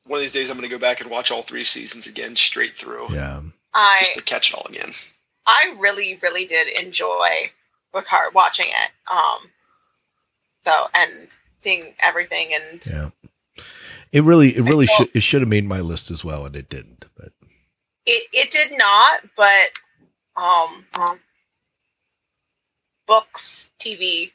[0.05, 2.73] one of these days I'm gonna go back and watch all three seasons again straight
[2.73, 3.07] through.
[3.11, 3.41] Yeah.
[3.73, 4.91] I Just to catch it all again.
[5.47, 7.29] I really, really did enjoy
[7.93, 8.91] Picard watching it.
[9.11, 9.49] Um,
[10.65, 11.29] so and
[11.65, 13.09] seeing everything and Yeah.
[14.11, 16.69] It really, it really should, it should have made my list as well, and it
[16.69, 17.05] didn't.
[17.17, 17.33] But
[18.05, 21.19] it, it did not, but um, um
[23.07, 24.31] books, TV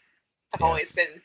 [0.53, 0.67] have Yeah.
[0.67, 1.23] always been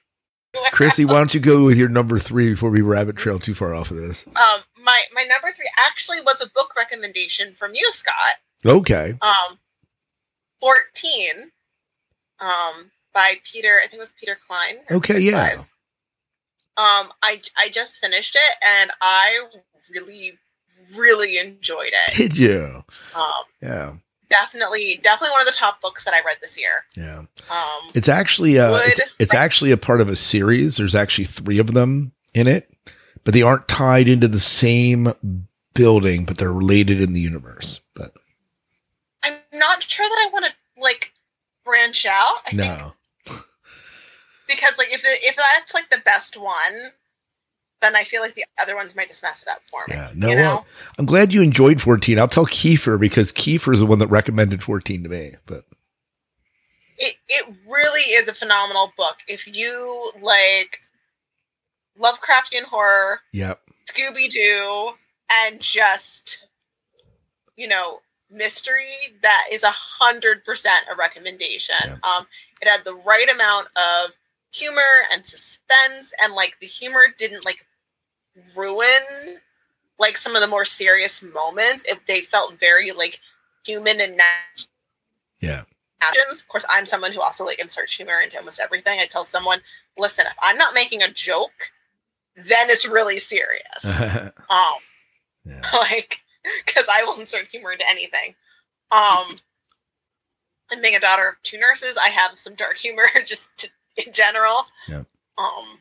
[0.71, 3.73] Chrissy, why don't you go with your number three before we rabbit trail too far
[3.75, 4.25] off of this?
[4.27, 8.35] Um, my my number three actually was a book recommendation from you, Scott.
[8.65, 9.15] Okay.
[9.21, 9.59] Um,
[10.61, 11.51] fourteen,
[12.39, 13.79] um, by Peter.
[13.83, 14.77] I think it was Peter Klein.
[14.91, 15.55] Okay, yeah.
[15.55, 15.69] Clive.
[16.77, 19.39] Um, I I just finished it and I
[19.91, 20.37] really
[20.95, 22.15] really enjoyed it.
[22.17, 22.83] Did you?
[23.15, 23.23] Um,
[23.61, 23.93] Yeah.
[24.29, 26.85] definitely definitely one of the top books that I read this year.
[26.95, 27.19] Yeah.
[27.49, 30.77] Um, It's actually uh, it's, it's actually a part of a series.
[30.77, 32.69] There's actually three of them in it,
[33.23, 35.13] but they aren't tied into the same
[35.73, 37.79] building, but they're related in the universe.
[37.95, 38.13] But
[39.23, 41.13] I'm not sure that I want to like
[41.63, 42.35] branch out.
[42.47, 42.93] I think no,
[44.47, 46.91] because like if it, if that's like the best one,
[47.81, 49.95] then I feel like the other ones might just mess it up for me.
[49.95, 50.29] yeah, no.
[50.29, 50.41] you know?
[50.41, 50.65] well,
[50.97, 52.17] I'm glad you enjoyed 14.
[52.19, 55.35] I'll tell Kiefer because Kiefer is the one that recommended 14 to me.
[55.45, 55.65] But
[56.97, 59.17] it it really is a phenomenal book.
[59.27, 60.81] If you like
[61.99, 63.55] Lovecraftian horror, yeah,
[63.89, 64.91] Scooby Doo,
[65.43, 66.45] and just
[67.57, 67.99] you know
[68.31, 71.75] mystery, that is a hundred percent a recommendation.
[71.85, 71.97] Yeah.
[72.03, 72.25] Um,
[72.61, 74.15] it had the right amount of
[74.55, 74.81] humor
[75.13, 77.65] and suspense, and like the humor didn't like
[78.57, 79.39] ruin
[79.97, 81.89] like some of the more serious moments.
[81.89, 83.19] If they felt very like
[83.65, 84.71] human and natural
[85.41, 85.63] yeah.
[86.31, 88.99] Of course, I'm someone who also like inserts humor into almost everything.
[88.99, 89.59] I tell someone,
[89.97, 91.71] listen, if I'm not making a joke,
[92.35, 94.01] then it's really serious.
[94.11, 94.31] um,
[95.45, 95.61] yeah.
[95.73, 96.19] like,
[96.65, 98.35] because I will insert humor into anything.
[98.91, 99.35] Um,
[100.71, 103.69] and being a daughter of two nurses, I have some dark humor just to,
[104.05, 104.61] in general.
[104.87, 105.03] Yeah.
[105.37, 105.79] Um,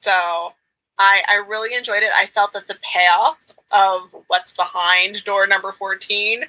[0.00, 0.52] so
[0.98, 2.10] I I really enjoyed it.
[2.16, 6.44] I felt that the payoff of what's behind door number fourteen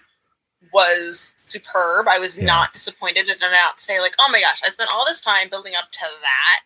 [0.74, 2.08] was superb.
[2.08, 2.46] I was Yeah.
[2.46, 5.74] not disappointed and not say like, oh my gosh, I spent all this time building
[5.76, 6.62] up to that.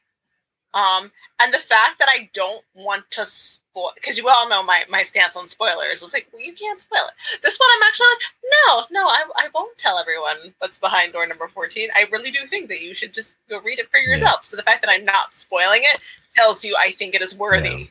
[0.75, 1.09] Um,
[1.41, 5.03] and the fact that I don't want to spoil because you all know my my
[5.03, 6.03] stance on spoilers.
[6.03, 7.41] It's like, well, you can't spoil it.
[7.41, 11.25] This one, I'm actually like, no, no, I, I won't tell everyone what's behind door
[11.25, 11.89] number fourteen.
[11.95, 14.43] I really do think that you should just go read it for yourself.
[14.43, 16.01] So the fact that I'm not spoiling it
[16.35, 17.89] tells you I think it is worthy.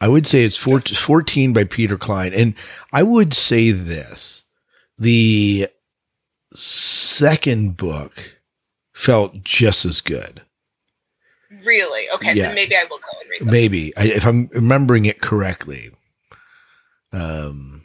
[0.00, 2.32] I would say it's four, 14 by Peter Klein.
[2.32, 2.54] And
[2.92, 4.44] I would say this
[4.96, 5.68] the
[6.54, 8.37] second book
[8.98, 10.42] felt just as good.
[11.64, 12.06] Really?
[12.14, 12.46] Okay, Yeah.
[12.48, 13.50] then maybe I will go and read them.
[13.50, 15.92] Maybe, I, if I'm remembering it correctly.
[17.12, 17.84] Um,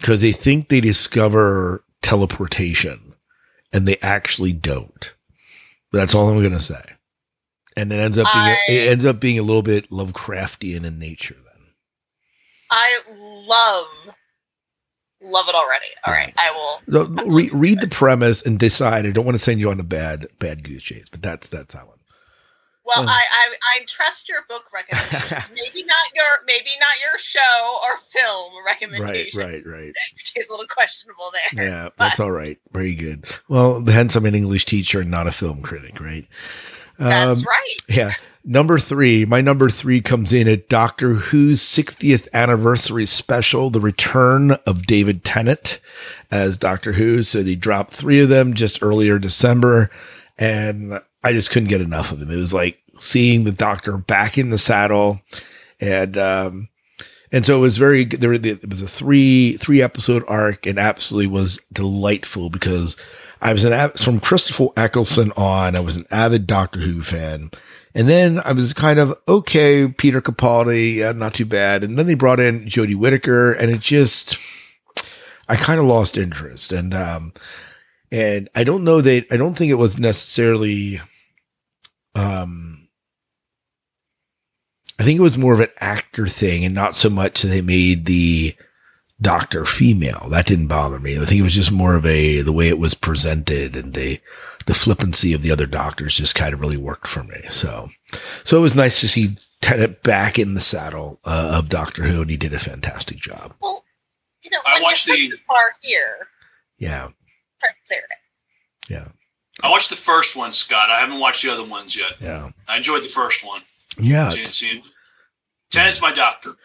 [0.00, 3.14] because they think they discover teleportation
[3.72, 5.12] and they actually don't.
[5.92, 6.82] But That's all I'm going to say.
[7.76, 10.98] And it ends up being, I- it ends up being a little bit Lovecraftian in
[10.98, 11.62] nature then.
[12.70, 13.00] I
[13.46, 14.14] love
[15.24, 15.86] love it already.
[16.06, 16.50] All right, I
[16.86, 17.26] will.
[17.34, 19.06] Re- read the premise and decide.
[19.06, 21.74] I don't want to send you on a bad bad goose chase, but that's that's
[21.74, 21.98] that one.
[22.86, 23.06] Well, Uh.
[23.08, 25.50] I, I I trust your book recommendations.
[25.54, 29.34] maybe not your maybe not your show or film recommendations.
[29.34, 29.92] Right, right, right.
[30.14, 31.64] Which is a little questionable there.
[31.66, 32.58] Yeah, that's all right.
[32.72, 33.24] Very good.
[33.48, 36.26] Well, hence I'm an English teacher and not a film critic, right?
[36.98, 37.76] That's Um, right.
[37.96, 38.12] Yeah.
[38.46, 44.50] Number three, my number three comes in at Doctor Who's 60th anniversary special, The Return
[44.66, 45.80] of David Tennant
[46.30, 47.22] as Doctor Who.
[47.22, 49.90] So they dropped three of them just earlier December,
[50.38, 52.30] and I just couldn't get enough of them.
[52.30, 55.22] It was like seeing the Doctor back in the saddle,
[55.80, 56.68] and um,
[57.32, 58.04] and so it was very.
[58.04, 62.94] There it was a three three episode arc, and absolutely was delightful because
[63.40, 65.74] I was an from Christopher Eccleston on.
[65.74, 67.50] I was an avid Doctor Who fan.
[67.94, 71.84] And then I was kind of okay, Peter Capaldi, not too bad.
[71.84, 74.38] And then they brought in Jodie Whittaker, and it just,
[75.48, 76.72] I kind of lost interest.
[76.72, 77.32] And um,
[78.10, 81.00] and I don't know that I don't think it was necessarily
[82.14, 82.84] um,
[84.98, 88.06] I think it was more of an actor thing and not so much they made
[88.06, 88.54] the
[89.20, 90.28] doctor female.
[90.30, 91.18] That didn't bother me.
[91.18, 94.20] I think it was just more of a, the way it was presented and the,
[94.66, 97.40] the flippancy of the other doctors just kind of really worked for me.
[97.50, 97.88] So,
[98.44, 102.22] so it was nice to see Tennant back in the saddle uh, of Doctor Who
[102.22, 103.54] and he did a fantastic job.
[103.60, 103.84] Well,
[104.42, 106.28] you know, I watched you the- put the bar here,
[106.78, 107.08] Yeah.
[107.60, 108.90] try to clear it.
[108.90, 109.08] Yeah.
[109.62, 110.90] I watched the first one, Scott.
[110.90, 112.12] I haven't watched the other ones yet.
[112.20, 112.50] Yeah.
[112.68, 113.62] I enjoyed the first one.
[113.98, 114.28] Yeah.
[114.30, 114.82] Seeing- seeing-
[115.70, 116.56] Tennant's my doctor.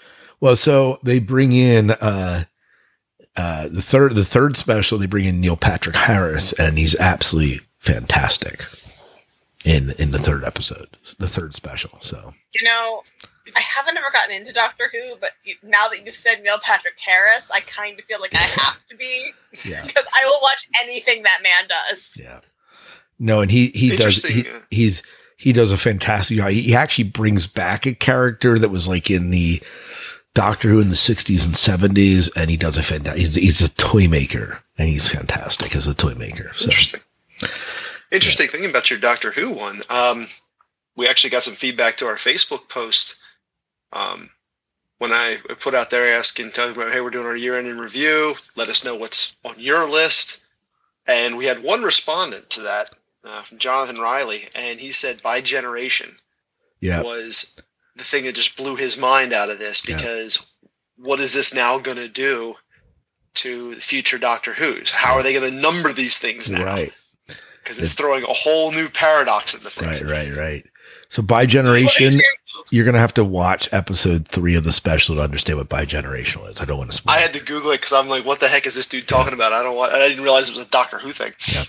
[0.42, 2.44] Well, so they bring in uh
[3.36, 7.62] uh the third the third special they bring in Neil Patrick Harris and he's absolutely
[7.80, 8.65] fantastic
[9.65, 11.98] in in the third episode, the third special.
[12.02, 13.04] So You know,
[13.56, 17.00] I haven't ever gotten into Doctor Who, but you, now that you've said Neil Patrick
[17.00, 19.32] Harris, I kind of feel like I have to be
[19.65, 19.84] yeah.
[19.86, 22.20] because I will watch anything that man does.
[22.22, 22.39] Yeah.
[23.20, 25.04] No, and he he does he, he's
[25.36, 26.50] he does a fantastic job.
[26.50, 29.62] He, he actually brings back a character that was like in the
[30.34, 33.70] Doctor Who in the 60s and 70s and he does a fantastic he's, he's a
[33.70, 36.52] toy maker and he's fantastic as a toy maker.
[36.56, 37.02] So Interesting.
[38.12, 39.82] Interesting thing about your Doctor Who one.
[39.89, 40.26] Um,
[40.95, 43.22] we actually got some feedback to our Facebook post
[43.93, 44.30] um,
[44.98, 48.36] when I put out there asking, telling about, hey, we're doing our year-end in review.
[48.56, 50.43] Let us know what's on your list.
[51.08, 52.93] And we had one respondent to that
[53.24, 56.12] uh, from Jonathan Riley, and he said, "Bi-generation."
[56.82, 57.02] yeah.
[57.02, 57.60] was
[57.95, 59.98] the thing that just blew his mind out of this Yeah.
[59.98, 60.54] because
[60.95, 62.56] what is this now going to do
[63.36, 64.91] to the future Doctor Who's?
[64.91, 66.65] How are they going to number these things now?
[66.65, 66.93] Right.
[67.70, 70.04] Because it's throwing a whole new paradox into things.
[70.04, 70.66] Right, right, right.
[71.10, 72.20] So bi-generation,
[72.72, 76.50] you're gonna have to watch episode three of the special to understand what bi generational
[76.50, 76.60] is.
[76.60, 77.14] I don't want to spoil.
[77.14, 79.36] I had to Google it because I'm like, what the heck is this dude talking
[79.36, 79.54] about?
[79.54, 79.94] I don't want.
[79.94, 81.32] I didn't realize it was a Doctor Who thing.
[81.48, 81.64] Yeah.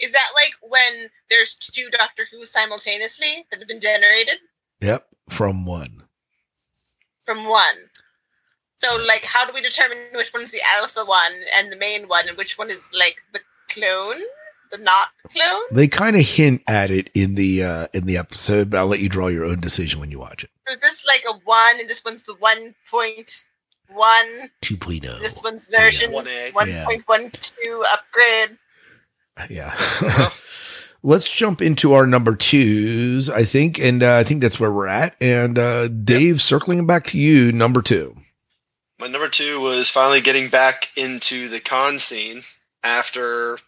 [0.00, 4.38] Is that like when there's two Doctor Who simultaneously that have been generated
[4.80, 6.02] Yep, from one.
[7.24, 7.76] from one?
[8.78, 12.28] So, like, how do we determine which one's the alpha one and the main one,
[12.28, 14.20] and which one is like the clone,
[14.72, 15.62] the not clone?
[15.70, 19.00] They kind of hint at it in the uh in the episode, but I'll let
[19.00, 20.50] you draw your own decision when you watch it.
[20.66, 23.30] Or is this like a one, and this one's the one point
[23.88, 24.50] one?
[24.62, 25.02] 2.0.
[25.20, 26.50] This one's version One A.
[26.66, 26.84] Yeah.
[26.84, 28.56] point one two upgrade.
[29.50, 29.74] Yeah.
[31.04, 34.86] Let's jump into our number twos, I think, and uh, I think that's where we're
[34.86, 35.16] at.
[35.20, 38.16] And uh Dave, circling back to you, number two.
[39.00, 42.42] My number two was finally getting back into the con scene
[42.84, 43.58] after a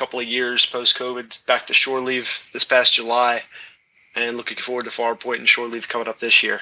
[0.00, 3.42] couple of years post COVID, back to shore leave this past July,
[4.16, 6.60] and looking forward to Farpoint and shore leave coming up this year.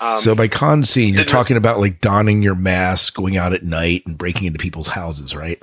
[0.00, 3.62] Um, so by con scene, you're talking about like donning your mask, going out at
[3.62, 5.62] night, and breaking into people's houses, right?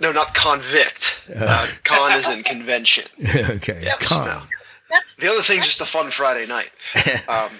[0.00, 1.14] no, not convict.
[1.36, 3.04] Uh, con is in convention.
[3.50, 4.08] okay, Yes.
[4.08, 4.46] con.
[4.90, 6.70] That's The other thing's just a fun Friday night.
[7.28, 7.50] Um,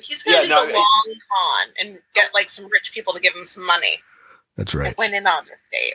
[0.00, 3.12] he's gonna Yeah, do no, the it- long con and get like some rich people
[3.12, 3.98] to give him some money.
[4.56, 4.98] That's I right.
[4.98, 5.94] went in on this, Dave.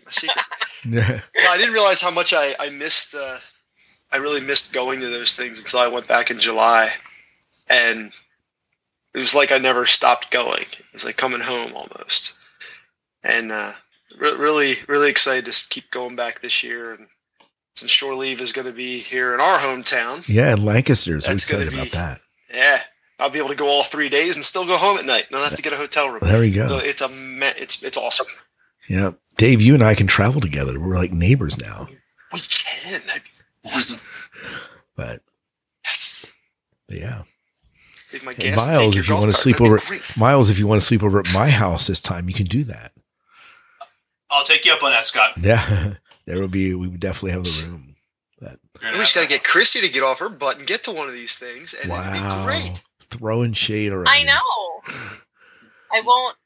[0.00, 0.44] Keep my secret.
[0.86, 3.14] No, I didn't realize how much I, I missed.
[3.14, 3.38] Uh,
[4.12, 6.90] I really missed going to those things until I went back in July,
[7.68, 8.12] and
[9.14, 10.62] it was like I never stopped going.
[10.62, 12.38] It was like coming home almost,
[13.22, 13.72] and uh,
[14.18, 16.94] re- really, really excited to keep going back this year.
[16.94, 17.06] And
[17.76, 21.20] since shore leave is going to be here in our hometown, Yeah, and Lancaster.
[21.20, 22.20] So That's gonna excited about that.
[22.52, 22.80] yeah,
[23.18, 25.26] I'll be able to go all three days and still go home at night.
[25.30, 26.20] Not have to get a hotel room.
[26.22, 26.66] There we go.
[26.68, 27.08] So it's a
[27.60, 28.26] it's it's awesome.
[28.88, 30.78] Yeah, Dave, you and I can travel together.
[30.78, 31.86] We're like neighbors now.
[32.30, 33.00] We can.
[33.06, 33.22] That'd
[33.64, 34.04] be awesome.
[34.94, 35.22] But
[35.86, 36.34] Yes.
[36.90, 37.22] yeah,
[38.12, 39.80] Take my Hey, gas Miles, if you want to sleep over.
[40.18, 42.64] Miles, if you want to sleep over at my house this time, you can do
[42.64, 42.92] that.
[44.28, 45.32] I'll take you up on that, Scott.
[45.40, 45.94] Yeah,
[46.26, 46.74] there would be.
[46.74, 47.96] We would definitely have the room.
[48.38, 50.66] But You're We gonna just got to get Chrissy to get off her butt and
[50.66, 52.82] get to one of these things, and wow, it'd be great.
[53.08, 54.08] throwing shade around.
[54.10, 54.92] I know.
[55.92, 56.36] I won't.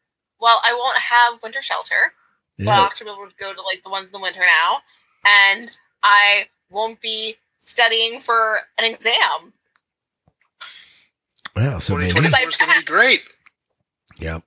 [0.40, 2.12] Well, I won't have winter shelter.
[2.60, 4.78] So I'll actually be able to go to like the ones in the winter now,
[5.24, 9.52] and I won't be studying for an exam.
[11.56, 11.78] Wow.
[11.78, 12.10] So maybe.
[12.10, 13.22] 2024 is going to be great.
[14.18, 14.42] Yep.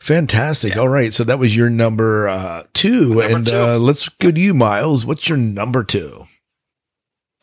[0.00, 0.76] Fantastic.
[0.76, 1.14] All right.
[1.14, 3.56] So that was your number uh, two, Number and two.
[3.56, 5.06] Uh, let's go to you, Miles.
[5.06, 6.26] What's your number two?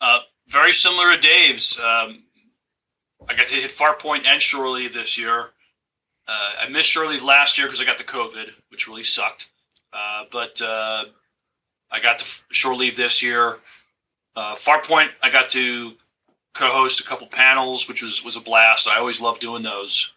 [0.00, 1.78] Uh, very similar to Dave's.
[1.78, 2.22] Um,
[3.28, 3.96] I got to hit far
[4.26, 5.50] and Shore Leave this year.
[6.28, 9.50] Uh, I missed Shore Leave last year because I got the COVID, which really sucked.
[9.92, 11.04] Uh, but uh,
[11.90, 13.58] I got to Shore Leave this year.
[14.34, 15.92] Uh, Farpoint, I got to
[16.54, 18.88] co-host a couple panels, which was was a blast.
[18.88, 20.12] I always love doing those.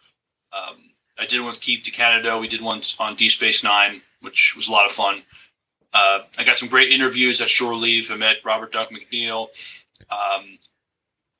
[0.52, 0.76] Um,
[1.18, 2.40] I did one with Keith DeCandido.
[2.40, 5.22] We did one on D Space Nine, which was a lot of fun.
[5.92, 8.10] uh, I got some great interviews at Shore Leave.
[8.10, 9.48] I met Robert Duncan McNeill.
[10.10, 10.58] Um,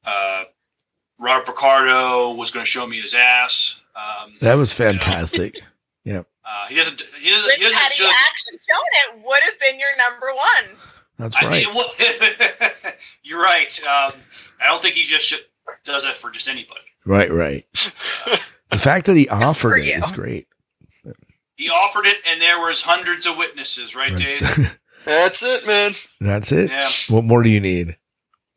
[0.07, 0.45] uh,
[1.19, 3.83] Robert Picardo was going to show me his ass.
[3.97, 5.61] Um, That was fantastic.
[6.05, 6.23] yeah.
[6.45, 7.01] uh, he doesn't.
[7.21, 7.47] He doesn't.
[7.47, 10.79] Which He doesn't had show, he actually shown it would have been your number one.
[11.19, 11.67] That's I right.
[11.67, 11.89] mean, well,
[13.23, 13.73] you're right.
[13.85, 14.13] Um,
[14.61, 15.35] I don't think he just sh-
[15.85, 16.81] does that for just anybody.
[17.07, 17.65] Right, right.
[18.71, 19.95] the fact that he offered for it you.
[19.95, 20.47] is great.
[21.57, 23.95] He offered it, and there was hundreds of witnesses.
[23.97, 24.43] Right, Dave?
[25.07, 25.93] That's it, man.
[26.21, 26.69] That's it.
[26.71, 26.89] Yeah.
[27.09, 27.97] What more do you need?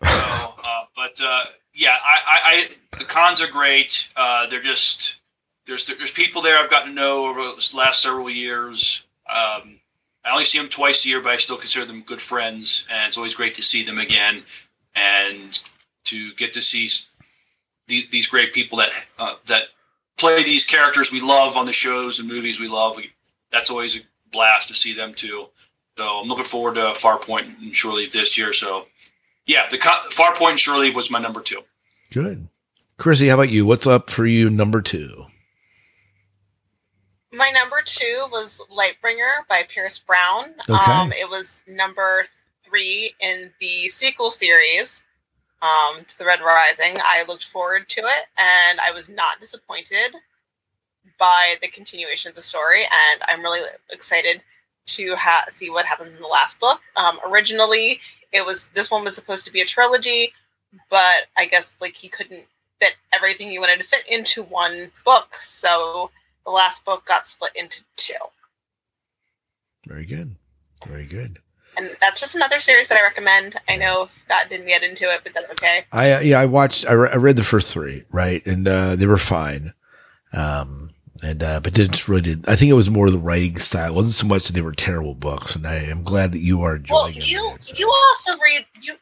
[0.04, 4.10] So, uh, but uh, yeah, I, I, I, the cons are great.
[4.18, 5.19] Uh, they're just
[5.70, 9.06] there's there's people there I've gotten to know over the last several years.
[9.30, 9.80] Um,
[10.26, 13.08] I only see them twice a year, but I still consider them good friends, and
[13.08, 14.44] it's always great to see them again
[14.94, 15.60] and
[16.06, 16.90] to get to see
[17.88, 19.66] the, these great people that uh, that
[20.18, 22.98] play these characters we love on the shows and movies we love.
[23.52, 24.02] That's always a
[24.32, 25.50] blast to see them too.
[25.98, 28.54] So I'm looking forward to Farpoint and Shoreleave this year.
[28.54, 28.88] So
[29.46, 31.62] yeah, the co- Farpoint and was my number two.
[32.12, 32.48] Good.
[32.98, 33.66] Chrissy, how about you?
[33.66, 35.28] What's up for you, number two?
[37.32, 40.56] My number two was Lightbringer by Pierce Brown.
[40.68, 40.92] Okay.
[40.92, 42.26] Um, it was number
[42.64, 45.06] three in the sequel series
[45.62, 46.96] um, to The Red Rising.
[47.00, 50.16] I looked forward to it, and I was not disappointed
[51.20, 52.82] by the continuation of the story.
[52.82, 53.62] And I'm really
[53.92, 54.42] excited
[54.88, 56.82] to ha- see what happens in the last book.
[56.96, 58.00] Um, originally,
[58.32, 60.34] it was this one was supposed to be a trilogy,
[60.90, 62.44] but I guess like he couldn't
[62.80, 66.10] fit everything he wanted to fit into one book, so
[66.50, 68.14] the last book got split into two.
[69.88, 70.36] Very good.
[70.88, 71.38] Very good.
[71.78, 73.56] And that's just another series that I recommend.
[73.70, 75.86] I know Scott didn't get into it, but that's okay.
[75.92, 76.86] I uh, yeah, I watched.
[76.88, 79.74] I, re- I read the first three, right, and uh, they were fine.
[80.34, 80.90] Um,
[81.22, 82.50] and uh, but didn't really did.
[82.50, 83.92] I think it was more the writing style.
[83.92, 86.64] It wasn't so much that they were terrible books, and I am glad that you
[86.64, 88.96] are enjoying Well, you you also read you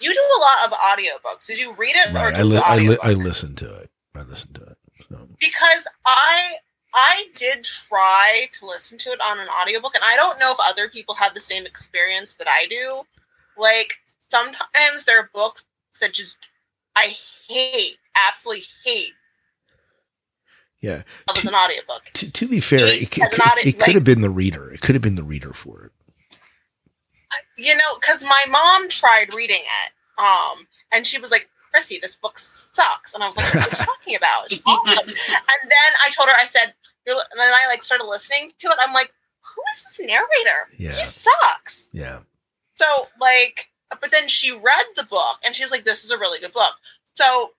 [0.00, 1.46] you do a lot of audiobooks.
[1.46, 2.34] Did you read it or right?
[2.34, 3.90] I li- I, li- I listened to it.
[4.14, 4.76] I listen to it.
[5.08, 5.28] So.
[5.38, 6.54] because I
[6.94, 10.58] I did try to listen to it on an audiobook and I don't know if
[10.68, 13.02] other people have the same experience that I do.
[13.56, 15.64] Like sometimes there are books
[16.00, 16.48] that just
[16.96, 17.12] I
[17.48, 19.12] hate, absolutely hate
[20.80, 21.02] Yeah.
[21.36, 22.10] as an audiobook.
[22.14, 24.72] To, to be fair, it, As it, audi- it could like- have been the reader.
[24.72, 25.92] It could have been the reader for it.
[27.58, 32.16] You know, because my mom tried reading it, um, and she was like, Chrissy, this
[32.16, 33.14] book sucks.
[33.14, 34.50] And I was like, what are you talking about?
[34.52, 35.08] It's awesome.
[35.08, 36.74] and then I told her, I said,
[37.06, 38.76] You're, and then I like started listening to it.
[38.80, 39.12] I'm like,
[39.42, 40.68] who is this narrator?
[40.78, 40.90] Yeah.
[40.90, 41.90] He sucks.
[41.92, 42.20] Yeah.
[42.76, 42.84] So
[43.20, 43.68] like,
[44.00, 46.72] but then she read the book and she's like, this is a really good book.
[47.14, 47.50] So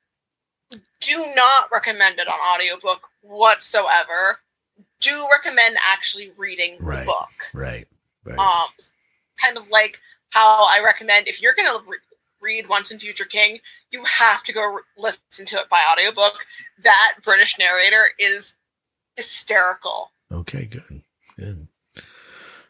[1.01, 4.39] do not recommend it on audiobook whatsoever.
[5.01, 7.05] Do recommend actually reading the Right.
[7.05, 7.31] book.
[7.53, 7.87] Right.
[8.23, 8.37] Right.
[8.37, 8.69] Um,
[9.43, 9.99] kind of like
[10.29, 11.97] how I recommend if you're going to re-
[12.39, 13.59] read Once and Future King,
[13.91, 16.45] you have to go listen to it by audiobook.
[16.83, 18.55] That British narrator is
[19.15, 20.11] hysterical.
[20.31, 21.03] Okay, good.
[21.37, 21.67] Good.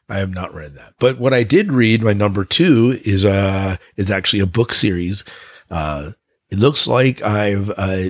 [0.09, 0.95] I have not read that.
[0.99, 5.23] But what I did read, my number two, is uh is actually a book series.
[5.69, 6.11] Uh
[6.49, 8.09] it looks like I've uh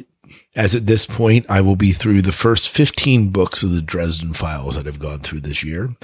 [0.55, 4.34] as at this point, I will be through the first 15 books of the Dresden
[4.34, 5.95] Files that I've gone through this year.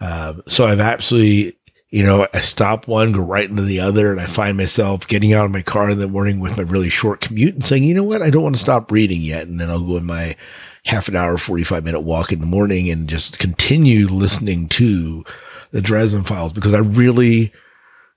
[0.00, 1.57] Um, so I've actually,
[1.90, 5.32] you know, I stop one, go right into the other, and I find myself getting
[5.32, 7.94] out of my car in the morning with my really short commute and saying, you
[7.94, 9.46] know what, I don't want to stop reading yet.
[9.46, 10.36] And then I'll go in my
[10.84, 15.24] half an hour, 45 minute walk in the morning and just continue listening to
[15.70, 17.52] the Dresden Files because I really,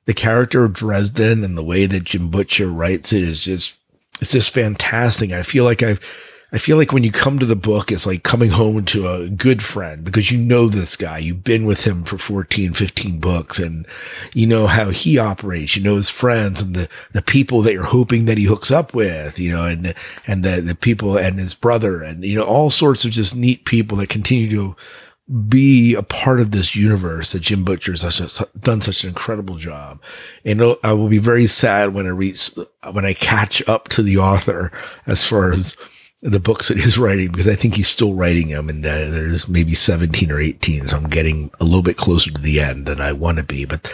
[0.06, 3.78] the character of Dresden and the way that Jim Butcher writes it is just,
[4.20, 5.32] it's just fantastic.
[5.32, 6.02] I feel like I've,
[6.54, 9.30] I feel like when you come to the book, it's like coming home to a
[9.30, 11.18] good friend because you know this guy.
[11.18, 13.88] You've been with him for 14, 15 books and
[14.34, 15.78] you know how he operates.
[15.78, 18.94] You know his friends and the, the people that you're hoping that he hooks up
[18.94, 19.94] with, you know, and,
[20.28, 23.64] and the, the people and his brother and, you know, all sorts of just neat
[23.64, 24.76] people that continue to
[25.48, 30.02] be a part of this universe that Jim Butcher has done such an incredible job.
[30.44, 32.52] And I will be very sad when I reach,
[32.92, 34.70] when I catch up to the author
[35.08, 35.78] as far as
[36.22, 39.48] the books that he's writing, because I think he's still writing them and uh, there's
[39.48, 40.88] maybe 17 or 18.
[40.88, 43.66] So I'm getting a little bit closer to the end than I want to be,
[43.66, 43.92] but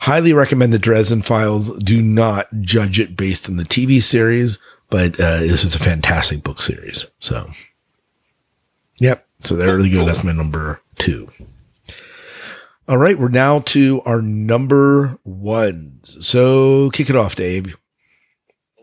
[0.00, 1.76] highly recommend the Dresden Files.
[1.78, 4.58] Do not judge it based on the TV series,
[4.88, 7.06] but uh, this is a fantastic book series.
[7.18, 7.46] So,
[8.98, 9.26] yep.
[9.40, 10.04] So there we go.
[10.04, 11.28] That's my number two.
[12.86, 16.00] All right, we're now to our number one.
[16.04, 17.76] So kick it off, Dave.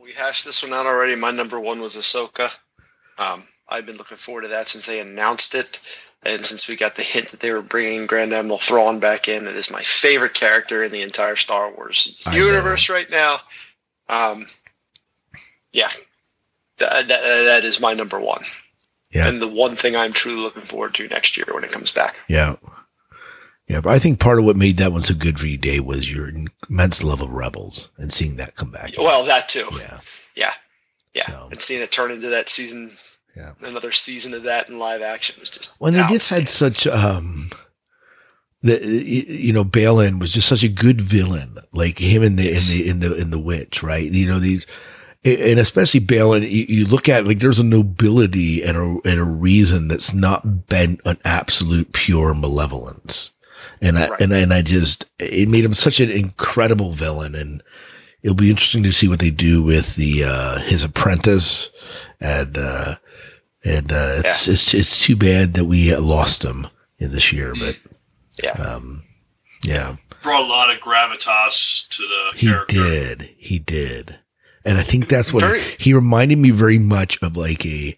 [0.01, 1.15] We hashed this one out already.
[1.15, 2.51] My number one was Ahsoka.
[3.21, 5.79] Um, I've been looking forward to that since they announced it.
[6.23, 9.47] And since we got the hint that they were bringing Grand Admiral Thrawn back in,
[9.47, 13.37] it is my favorite character in the entire Star Wars I universe right now.
[14.07, 14.45] Um,
[15.73, 15.89] yeah,
[16.77, 18.43] that, that, that is my number one.
[19.11, 19.27] Yeah.
[19.27, 22.15] And the one thing I'm truly looking forward to next year when it comes back.
[22.27, 22.55] Yeah.
[23.67, 25.85] Yeah, but I think part of what made that one so good for you, Dave,
[25.85, 26.29] was your
[26.69, 28.91] immense love of Rebels and seeing that come back.
[28.97, 29.67] Well, that too.
[29.79, 29.99] Yeah.
[30.35, 30.51] Yeah.
[31.13, 31.25] Yeah.
[31.25, 32.91] So- And seeing it turn into that season,
[33.35, 33.53] Yeah.
[33.65, 35.79] another season of that in live action was just.
[35.79, 37.49] When they just had such um
[38.61, 42.57] the you know Baylan was just such a good villain like him in the in
[42.59, 44.67] the in the in the witch right you know these
[45.23, 49.19] and especially Baylan you, you look at it, like there's a nobility and a and
[49.19, 53.31] a reason that's not bent on absolute pure malevolence
[53.81, 54.21] and I Right.
[54.21, 57.63] and I, and I just it made him such an incredible villain and
[58.21, 61.71] it'll be interesting to see what they do with the uh his apprentice
[62.19, 62.95] and uh
[63.63, 66.67] and uh it's it's it's too bad that we lost him
[66.99, 67.77] in this year but
[68.43, 68.51] Yeah.
[68.53, 69.03] um
[69.63, 69.97] yeah.
[70.23, 72.75] Brought a lot of gravitas to the he character.
[72.75, 73.29] did.
[73.37, 74.15] He did.
[74.65, 77.97] And i think that's what Very- he reminded me very much of like a,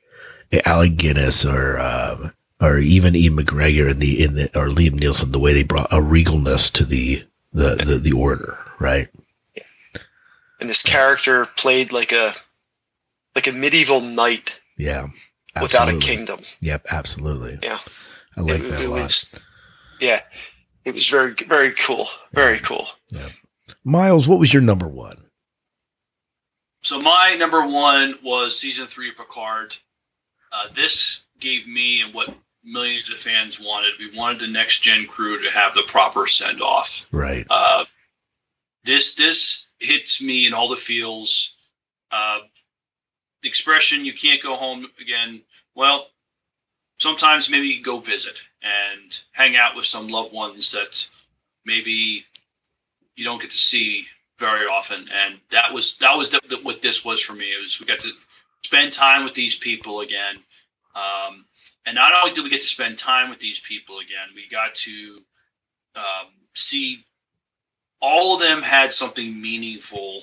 [0.51, 4.93] a alec guinness or um or even Ewan McGregor in the in the or Liam
[4.99, 9.07] Neeson the way they brought a regalness to the the the, the order right?
[10.59, 12.32] And his character played like a
[13.36, 14.59] like a medieval knight.
[14.78, 15.07] Yeah
[15.62, 16.39] without a kingdom.
[16.62, 17.80] yep absolutely Yeah.
[18.38, 19.39] i like it, that it a lot was
[19.99, 20.22] yeah.
[20.86, 22.08] It was very very cool.
[22.34, 22.88] Very cool.
[23.86, 25.26] miles what was your number one
[26.82, 29.78] So my number one was season three of Picard.
[30.51, 32.36] Uh, this gave me and what
[32.66, 33.93] millions of fans wanted.
[33.97, 37.08] We wanted the next gen crew to have the proper send off.
[37.14, 37.86] right Uh,
[38.84, 41.56] this this hits me in all the feels.
[42.12, 42.39] Uh,
[43.43, 45.41] the expression "you can't go home again."
[45.75, 46.07] Well,
[46.97, 51.07] sometimes maybe you go visit and hang out with some loved ones that
[51.65, 52.25] maybe
[53.15, 54.05] you don't get to see
[54.39, 55.07] very often.
[55.13, 57.45] And that was that was the, the, what this was for me.
[57.45, 58.11] It was we got to
[58.63, 60.37] spend time with these people again.
[60.95, 61.45] Um,
[61.85, 64.73] and not only did we get to spend time with these people again, we got
[64.75, 65.17] to
[65.95, 67.03] um, see
[68.01, 70.21] all of them had something meaningful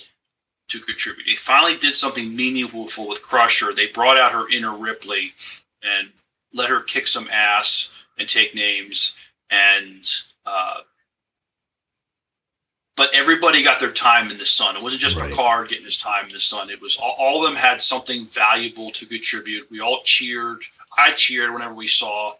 [0.71, 1.27] to contribute.
[1.27, 3.73] They finally did something meaningful with Crusher.
[3.75, 5.35] They brought out her inner Ripley
[5.83, 6.11] and
[6.53, 9.15] let her kick some ass and take names.
[9.51, 10.05] And
[10.47, 10.81] uh,
[12.97, 14.77] but everybody got their time in the sun.
[14.77, 15.31] It wasn't just Right.
[15.31, 16.71] Picard getting his time in the sun.
[16.71, 19.71] It was all, all of them had something valuable to contribute.
[19.71, 20.61] We all cheered.
[20.99, 22.35] I cheered whenever we saw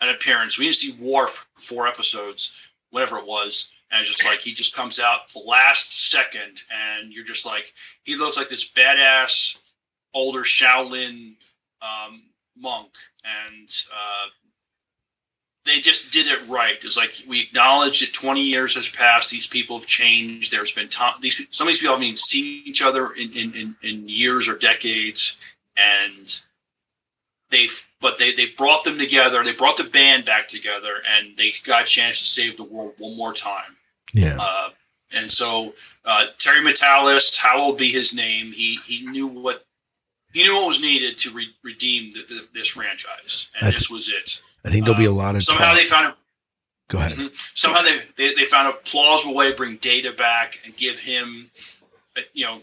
[0.00, 0.56] an appearance.
[0.56, 3.72] We didn't see Worf for four episodes, whatever it was.
[3.90, 7.72] And it's just like he just comes out the last second, and you're just like,
[8.04, 9.58] he looks like this badass
[10.14, 11.34] older Shaolin
[11.80, 12.22] um,
[12.56, 12.90] monk,
[13.24, 14.26] and uh,
[15.64, 16.82] they just did it right.
[16.82, 19.30] It's like we acknowledge that 20 years has passed.
[19.30, 20.50] These people have changed.
[20.50, 21.14] There's been time.
[21.20, 24.56] These some of these people haven't even seen each other in in, in, years or
[24.56, 25.36] decades,
[25.76, 26.40] and
[27.50, 29.44] they've but they they brought them together.
[29.44, 32.94] They brought the band back together, and they got a chance to save the world
[32.98, 33.77] one more time.
[34.14, 34.70] Yeah Uh,
[35.12, 38.52] and so uh, Terry Matalas, hallowed be his name.
[38.52, 39.64] He he knew what
[40.32, 43.88] he knew what was needed to re- redeem the, the, this franchise, and I- this
[43.90, 44.42] was it.
[44.64, 46.16] i think there'll be a lot of Somehow talk- they found a
[46.90, 47.30] go ahead Mhm.
[47.56, 51.50] somehow they, they they found a plausible way to bring Data back and give him,
[52.16, 52.62] uh, you know,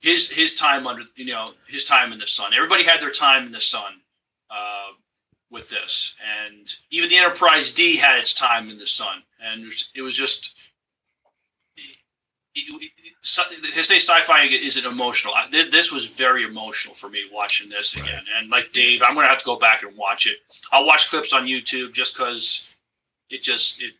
[0.00, 2.54] his his time under you know his time in the sun.
[2.54, 3.92] Everybody had their time in the sun
[4.50, 4.90] uh,
[5.50, 6.14] with this,
[6.44, 10.54] and even the Enterprise D had its time in the sun, and it was just.
[12.54, 15.32] They say sci-fi isn't emotional.
[15.50, 18.24] This, this was very emotional for me watching this again.
[18.36, 20.36] And like Dave, I'm going to have to go back and watch it.
[20.70, 22.76] I'll watch clips on YouTube just because
[23.30, 23.94] it just it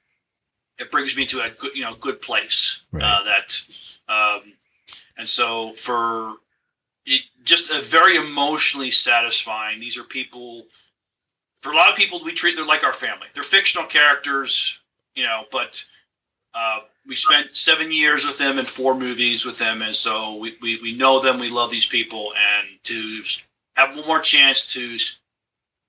[0.79, 3.03] it brings me to a good you know good place Right.
[3.05, 3.61] uh, that
[4.09, 4.53] um,
[5.17, 6.35] and so for
[7.07, 10.65] it just a very emotionally satisfying these are people
[11.63, 14.81] for a lot of people we treat them like our family they're fictional characters
[15.15, 15.85] you know but
[16.55, 20.57] uh, we spent seven years with them and four movies with them and so we,
[20.63, 23.23] we, we know them we love these people and to
[23.77, 24.97] have one more chance to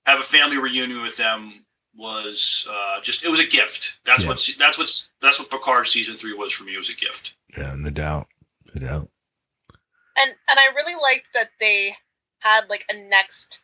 [0.06, 1.64] have a family reunion with them
[1.96, 3.98] was uh, just it was a gift.
[4.04, 4.30] That's Yeah.
[4.30, 6.74] what that's what's that's what Picard season three was for me.
[6.74, 7.34] It was a gift.
[7.56, 8.26] yeah no doubt
[8.74, 9.08] no doubt
[10.18, 11.94] and and I really liked that they
[12.40, 13.60] had like a next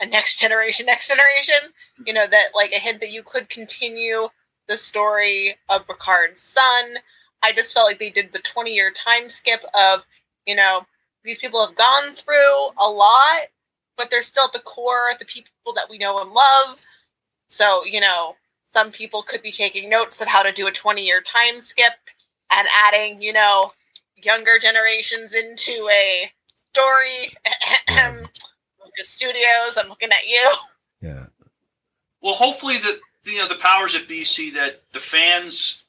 [0.00, 1.72] a next generation next generation
[2.06, 4.28] you know that like a hint that you could continue
[4.68, 6.96] the story of Picard's son
[7.44, 10.06] I just felt like they did the 20 year time skip of
[10.46, 10.86] you know
[11.24, 13.48] these people have gone through a lot
[13.96, 16.78] but they're still at the core the people that we know and love
[17.50, 18.36] So, you know,
[18.72, 21.94] some people could be taking notes of how to do a 20 year time skip
[22.50, 23.72] and adding, you know,
[24.16, 26.30] younger generations into a
[26.72, 27.34] story.
[28.80, 30.52] Lucas Studios, I'm looking at you.
[31.02, 31.26] Yeah.
[32.22, 35.82] Well, hopefully the you know the powers at BC that the fans.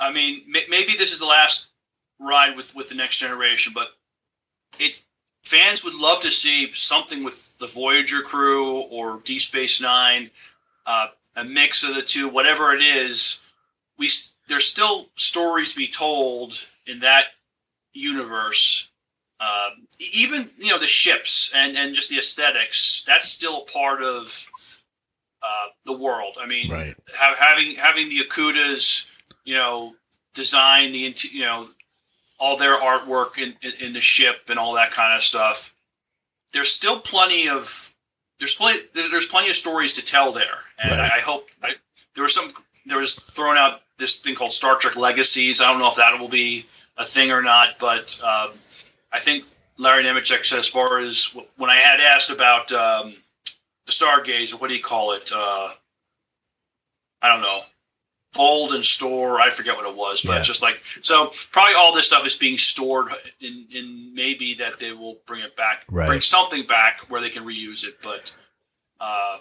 [0.00, 1.68] I mean, may, maybe this is the last
[2.18, 3.88] ride with with the next generation, but
[4.78, 5.02] it
[5.42, 10.30] fans would love to see something with the Voyager crew or Deep Space Nine,
[10.86, 13.40] uh, a mix of the two, whatever it is.
[13.98, 14.08] We
[14.48, 17.26] there's still stories to be told in that
[17.92, 18.88] universe.
[19.40, 19.70] Uh,
[20.14, 23.04] even you know the ships and and just the aesthetics.
[23.06, 24.48] That's still part of
[25.46, 26.36] uh, the world.
[26.40, 26.96] I mean, Right.
[27.18, 29.06] have, having having the Okudas,
[29.44, 29.94] you know,
[30.34, 31.68] design the you know
[32.38, 35.74] all their artwork in, in, in the ship and all that kind of stuff.
[36.52, 37.94] There's still plenty of
[38.38, 41.12] there's plenty there's plenty of stories to tell there, and Right.
[41.12, 41.74] I, I hope I,
[42.14, 42.50] there was some
[42.86, 45.60] there was thrown out this thing called Star Trek Legacies.
[45.60, 46.66] I don't know if that will be
[46.96, 48.50] a thing or not, but um,
[49.12, 49.44] I think
[49.78, 53.14] Larry Nemecek said as far as when I had asked about um,
[53.86, 55.30] the Stargazer, what do you call it?
[55.34, 55.68] Uh,
[57.22, 57.60] I don't know.
[58.34, 59.40] Fold and store.
[59.40, 60.42] I forget what it was, but Yeah.
[60.42, 63.08] just like so, probably all this stuff is being stored
[63.40, 66.06] in, in maybe that they will bring it back, Right.
[66.08, 68.02] bring something back where they can reuse it.
[68.02, 68.32] But
[69.00, 69.38] uh,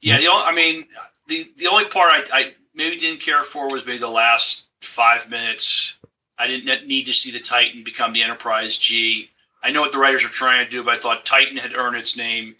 [0.00, 0.86] yeah, the only, I mean,
[1.26, 5.28] the the only part I, I maybe didn't care for was maybe the last five
[5.28, 5.98] minutes.
[6.38, 9.30] I didn't need to see the Titan become the Enterprise G.
[9.62, 11.96] I know what the writers are trying to do, but I thought Titan had earned
[11.96, 12.54] its name.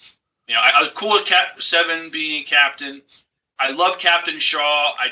[0.50, 3.02] You know, I, I was cool with Cap Seven being captain.
[3.60, 4.94] I love Captain Shaw.
[4.98, 5.10] I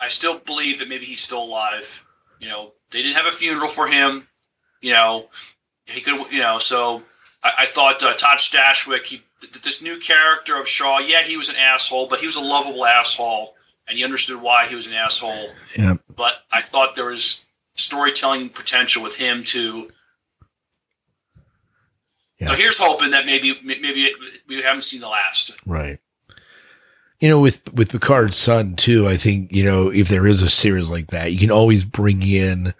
[0.00, 2.06] I still believe that maybe he's still alive.
[2.40, 4.28] You know, they didn't have a funeral for him.
[4.80, 5.28] You know,
[5.84, 6.32] he could.
[6.32, 7.02] You know, so
[7.44, 10.98] I, I thought uh, Todd Stashwick, he, th- this new character of Shaw.
[10.98, 13.52] Yeah, he was an asshole, but he was a lovable asshole,
[13.86, 15.50] and you understood why he was an asshole.
[15.76, 15.96] Yeah.
[16.16, 19.90] But I thought there was storytelling potential with him too.
[22.42, 22.48] Yeah.
[22.48, 24.16] So here's hoping that maybe maybe it,
[24.48, 25.52] we haven't seen the last.
[25.64, 26.00] Right.
[27.20, 30.50] You know, with with Picard's son too, I think you know if there is a
[30.50, 32.74] series like that, you can always bring in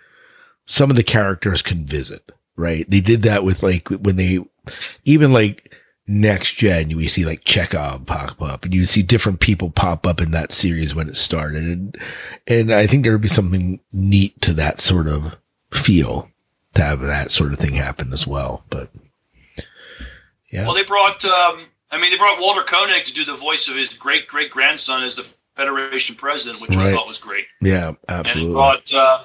[0.64, 2.32] some of the characters can visit.
[2.56, 2.84] Right?
[2.90, 4.40] They did that with like when they
[5.04, 5.76] even like
[6.08, 10.20] next gen, you see like Chekov pop up, and you see different people pop up
[10.20, 11.96] in that series when it started, and
[12.48, 15.36] and I think there would be something neat to that sort of
[15.70, 16.32] feel
[16.74, 18.64] to have that sort of thing happen as well.
[18.70, 18.90] But
[20.52, 21.24] yeah, Well, they brought.
[21.24, 24.50] Um, I mean, they brought Walter Koenig to do the voice of his great great
[24.50, 26.86] grandson as the Federation president, which Right.
[26.86, 27.44] I thought was great.
[27.60, 28.52] yeah, And they absolutely.
[28.52, 28.94] brought.
[28.94, 29.24] Uh,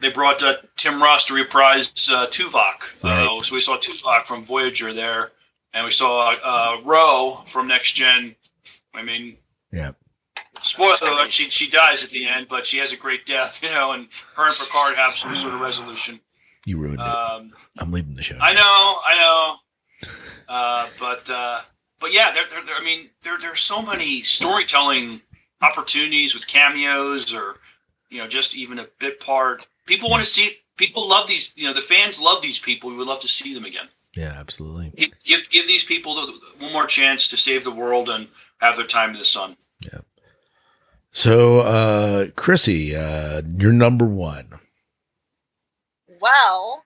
[0.00, 3.04] they brought uh, Tim Russ to reprise uh, Tuvok.
[3.04, 3.26] Right.
[3.38, 5.30] Uh, so we saw Tuvok from Voyager there,
[5.72, 8.34] and we saw uh, Ro from Next Gen.
[8.92, 9.36] I mean,
[9.70, 9.92] yeah.
[10.60, 13.70] spoiler alert: she she dies at the end, but she has a great death, you
[13.70, 16.18] know, and her and Picard have some sort of resolution.
[16.66, 17.06] You ruined it.
[17.06, 18.38] Um, I'm leaving the show.
[18.40, 19.56] I know, I know.
[20.52, 21.60] Uh, but uh,
[21.98, 25.22] but yeah, there, there, there, I mean, there there's so many storytelling
[25.62, 27.56] opportunities with cameos, or
[28.10, 29.66] you know, just even a bit part.
[29.86, 30.58] People want to see.
[30.76, 31.54] People love these.
[31.56, 32.90] You know, the fans love these people.
[32.90, 33.86] We would love to see them again.
[34.14, 34.92] Yeah, absolutely.
[34.94, 36.16] Give give, give these people
[36.58, 38.28] one more chance to save the world and
[38.60, 39.56] have their time in the sun.
[39.80, 40.00] Yeah.
[41.12, 44.48] So, uh, Chrissy, uh, you're number one.
[46.20, 46.84] Well,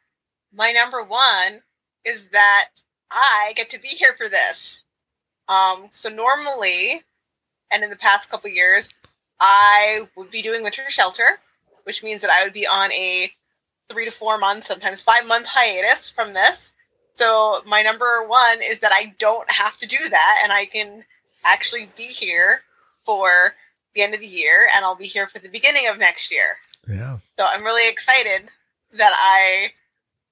[0.52, 1.62] my number one
[2.04, 2.68] is that
[3.10, 4.82] I get to be here for this.
[5.48, 7.02] Um, so normally,
[7.72, 8.88] and in the past couple years,
[9.40, 11.40] I would be doing Winter Shelter,
[11.84, 13.30] which means that I would be on a
[13.88, 16.72] three to four month, sometimes five month hiatus from this.
[17.14, 21.04] So my number one is that I don't have to do that, and I can
[21.44, 22.62] actually be here
[23.04, 23.54] for
[23.94, 26.58] the end of the year, and I'll be here for the beginning of next year.
[26.88, 27.18] Yeah.
[27.38, 28.48] So I'm really excited
[28.92, 29.72] that I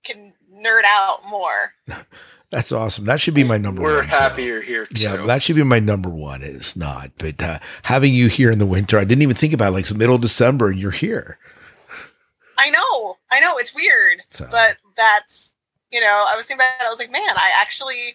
[0.03, 1.75] can nerd out more.
[2.55, 3.05] That's awesome.
[3.07, 3.91] That should be my number one.
[3.91, 4.07] We're one.
[4.07, 4.47] happy too.
[4.49, 5.03] you're here too.
[5.03, 6.43] Yeah, that should be my number one.
[6.43, 9.69] It's not, but uh, having you here in the winter, I didn't even think about
[9.69, 9.73] it.
[9.73, 11.39] like it's middle of December and you're here.
[12.57, 15.53] I know, I know, it's weird, So- but that's
[15.91, 16.87] you know, I was thinking about it.
[16.87, 18.15] I was like, man, I actually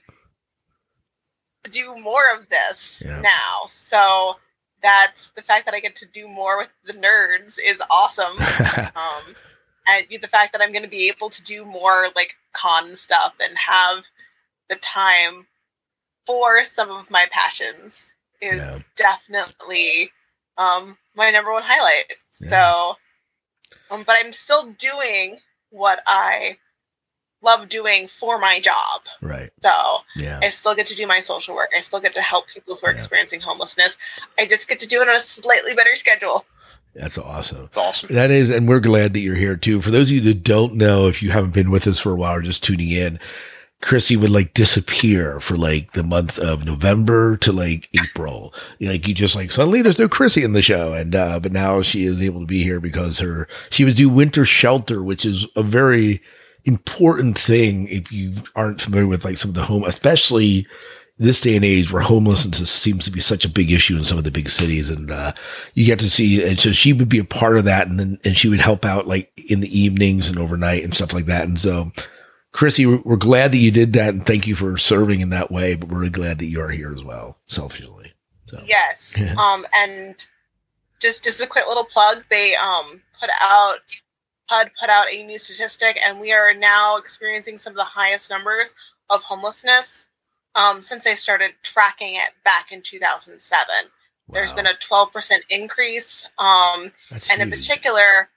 [1.71, 3.21] do more of this Yeah.
[3.21, 3.65] now.
[3.67, 4.37] So
[4.81, 8.37] that's the fact that I get to do more with the nerds is awesome.
[8.95, 9.35] um,
[9.87, 13.35] and the fact that I'm going to be able to do more like con stuff
[13.41, 14.07] and have
[14.69, 15.47] the time
[16.25, 18.77] for some of my passions is Yeah.
[18.95, 20.11] definitely
[20.57, 22.13] um, my number one highlight.
[22.41, 22.47] Yeah.
[22.49, 22.97] So,
[23.91, 25.37] um, but I'm still doing
[25.69, 26.57] what I
[27.41, 29.01] love doing for my job.
[29.21, 29.49] Right.
[29.61, 29.71] So
[30.17, 30.39] Yeah.
[30.43, 31.69] I still get to do my social work.
[31.75, 32.95] I still get to help people who are Yeah.
[32.95, 33.97] experiencing homelessness.
[34.37, 36.45] I just get to do it on a slightly better schedule.
[36.93, 37.65] That's awesome.
[37.65, 38.13] It's awesome.
[38.13, 39.81] That is, and we're glad that you're here too.
[39.81, 42.15] For those of you that don't know, if you haven't been with us for a
[42.15, 43.19] while or just tuning in,
[43.81, 48.53] Chrissy would like disappear for like the month of November to like April.
[48.81, 51.81] Like you just like suddenly there's no Chrissy in the show, and uh, but now
[51.81, 55.47] she is able to be here because her she was due winter shelter, which is
[55.55, 56.21] a very
[56.65, 60.67] important thing if you aren't familiar with like some of the home, especially
[61.17, 64.17] this day and age where homelessness seems to be such a big issue in some
[64.17, 65.33] of the big cities and uh
[65.73, 68.17] you get to see and so she would be a part of that and then
[68.23, 71.45] and she would help out like in the evenings and overnight and stuff like that
[71.45, 71.91] and so
[72.59, 75.49] chrissy we're we're glad that you did that and thank you for serving in that
[75.49, 78.11] way but we're really glad that you are here as well selfishly
[78.47, 79.21] so Yes.
[79.37, 80.27] um, and
[80.99, 82.25] just just a quick little plug.
[82.29, 83.77] They um put out
[84.49, 88.29] HUD put out a new statistic, and we are now experiencing some of the highest
[88.29, 88.73] numbers
[89.09, 90.07] of homelessness
[90.55, 93.91] um, since they started tracking it back in two thousand seven.
[94.31, 96.91] There's been a 12% increase, um,
[97.31, 98.29] and in particular,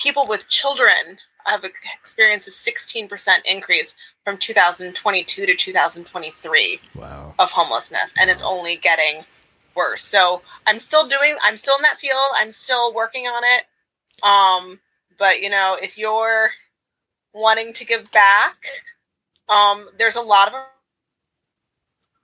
[0.00, 7.34] people with children have experienced a 16% increase from 2022 to 2023 wow.
[7.38, 9.24] of homelessness and it's only getting
[9.74, 10.02] worse.
[10.02, 13.64] So i'm still doing i'm still in that field i'm still working on it.
[14.22, 14.80] Um
[15.18, 16.50] but you know if you're
[17.32, 18.56] wanting to give back
[19.48, 20.54] um there's a lot of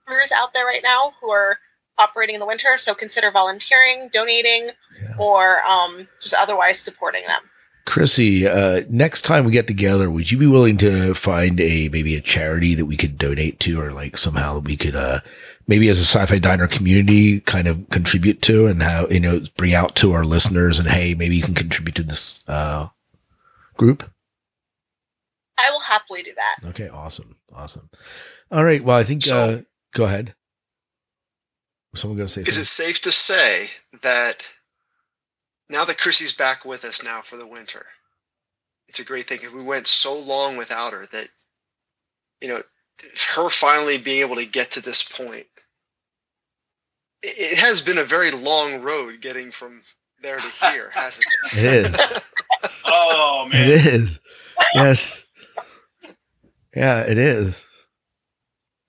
[0.07, 1.57] workers out there right now who are
[1.97, 4.69] operating in the winter so consider volunteering donating
[5.01, 5.15] Yeah.
[5.19, 7.49] or um just otherwise supporting them
[7.87, 12.15] Chrissy, uh, next time we get together, would you be willing to find a maybe
[12.15, 15.21] a charity that we could donate to, or like somehow we could, uh,
[15.67, 19.73] maybe as a sci-fi diner community, kind of contribute to, and how you know bring
[19.73, 22.87] out to our listeners, and hey, maybe you can contribute to this uh,
[23.77, 24.03] group.
[25.57, 27.89] i will happily do that Okay, awesome, awesome.
[28.51, 29.61] All right, well, I think So- uh,
[29.93, 30.35] go ahead.
[31.95, 32.61] Someone going to say Is something?
[32.61, 33.69] it safe to say
[34.03, 34.47] that
[35.69, 37.85] now that Chrissy's back with us now for the winter,
[38.87, 39.39] it's a great thing.
[39.53, 41.27] We went so long without her that,
[42.41, 42.59] you know,
[43.35, 45.47] her finally being able to get to this point.
[47.23, 49.81] It it has been a very long road getting from
[50.21, 51.57] there to here, hasn't it?
[51.57, 52.13] It is.
[52.85, 54.19] Oh It man, is.
[54.73, 55.23] Yes.
[56.75, 57.65] Yeah, it is.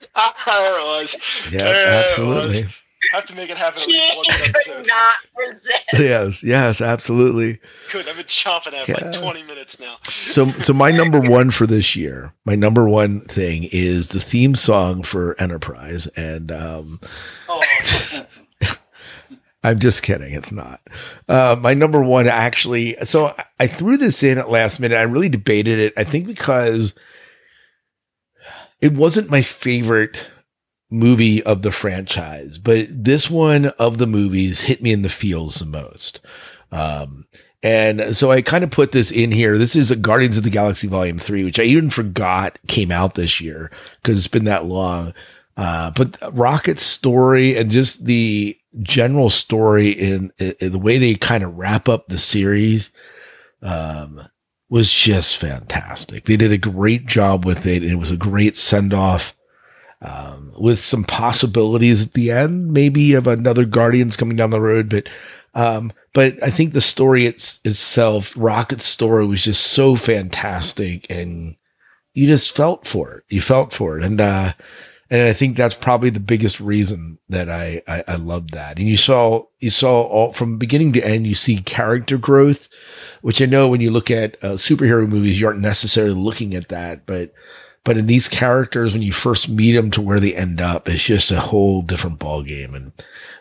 [0.14, 1.18] there it was.
[1.52, 2.62] Yeah, There it absolutely.
[2.62, 2.82] was.
[3.12, 4.86] Have to make it happen at least once could episode.
[4.86, 7.58] not resist Yes, yes, absolutely.
[7.92, 8.08] Good.
[8.08, 9.10] I've been chomping at it for Yeah.
[9.10, 9.96] like 20 minutes now.
[10.04, 14.54] So, so my number one for this year, my number one thing is the theme
[14.56, 17.00] song for Enterprise, and um,
[17.48, 17.62] oh,
[19.64, 20.34] I'm just kidding.
[20.34, 20.80] It's not.
[21.28, 22.96] Uh, my number one actually.
[23.04, 24.96] So I- I threw this in at last minute.
[24.96, 25.92] I really debated it.
[25.96, 26.94] I think because
[28.80, 30.20] it wasn't my favorite
[30.90, 35.56] movie of the franchise, but this one of the movies hit me in the feels
[35.56, 36.20] the most.
[36.72, 37.26] Um,
[37.62, 39.58] and so I kind of put this in here.
[39.58, 43.14] This is a Guardians of the Galaxy Volume 3, which I even forgot came out
[43.14, 45.12] this year because it's been that long.
[45.56, 51.42] Uh, but Rocket's story and just the general story in, in the way they kind
[51.42, 52.90] of wrap up the series,
[53.60, 54.28] um,
[54.70, 56.26] was just fantastic.
[56.26, 57.82] They did a great job with it.
[57.82, 59.34] And it was a great send off,
[60.00, 64.88] um, with some possibilities at the end, maybe of another Guardians coming down the road.
[64.88, 65.08] But,
[65.54, 71.56] um, but I think the story it's, itself, Rocket's story was just so fantastic and
[72.14, 73.24] you just felt for it.
[73.28, 74.04] You felt for it.
[74.04, 74.52] And, uh,
[75.10, 78.78] and I think that's probably the biggest reason that I, I, I loved that.
[78.78, 82.68] And you saw, you saw all from beginning to end, you see character growth,
[83.22, 86.68] which I know when you look at uh, superhero movies, you aren't necessarily looking at
[86.68, 87.32] that, but,
[87.88, 91.02] but in these characters, when you first meet them to where they end up, it's
[91.02, 92.74] just a whole different ball game.
[92.74, 92.92] And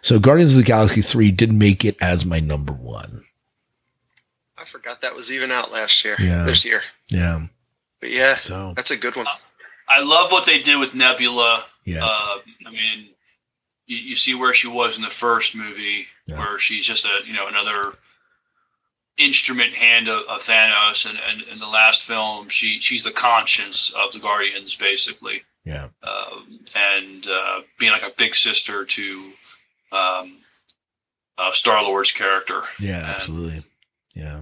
[0.02, 3.26] so Guardians of the Galaxy 3 did make it as my number one.
[4.58, 6.16] I forgot that was even out last year.
[6.18, 6.46] Yeah.
[6.46, 6.82] This year.
[7.10, 7.48] Yeah.
[8.00, 9.26] But yeah, So, that's a good one.
[9.90, 11.62] I love what they did with Nebula.
[11.84, 12.06] yeah.
[12.06, 13.10] Uh, I mean,
[13.86, 16.38] you, you see where she was in the first movie, Yeah.
[16.38, 17.94] where she's just a you know another
[19.18, 23.92] instrument hand of, of Thanos, and, and in the last film, she she's the conscience
[23.94, 25.90] of the Guardians, basically, yeah.
[26.04, 29.32] um, and uh, being like a big sister to
[29.92, 30.38] um,
[31.38, 32.62] uh, Star Lord's character.
[32.80, 32.98] Yeah.
[33.00, 33.62] And- Absolutely.
[34.14, 34.42] Yeah.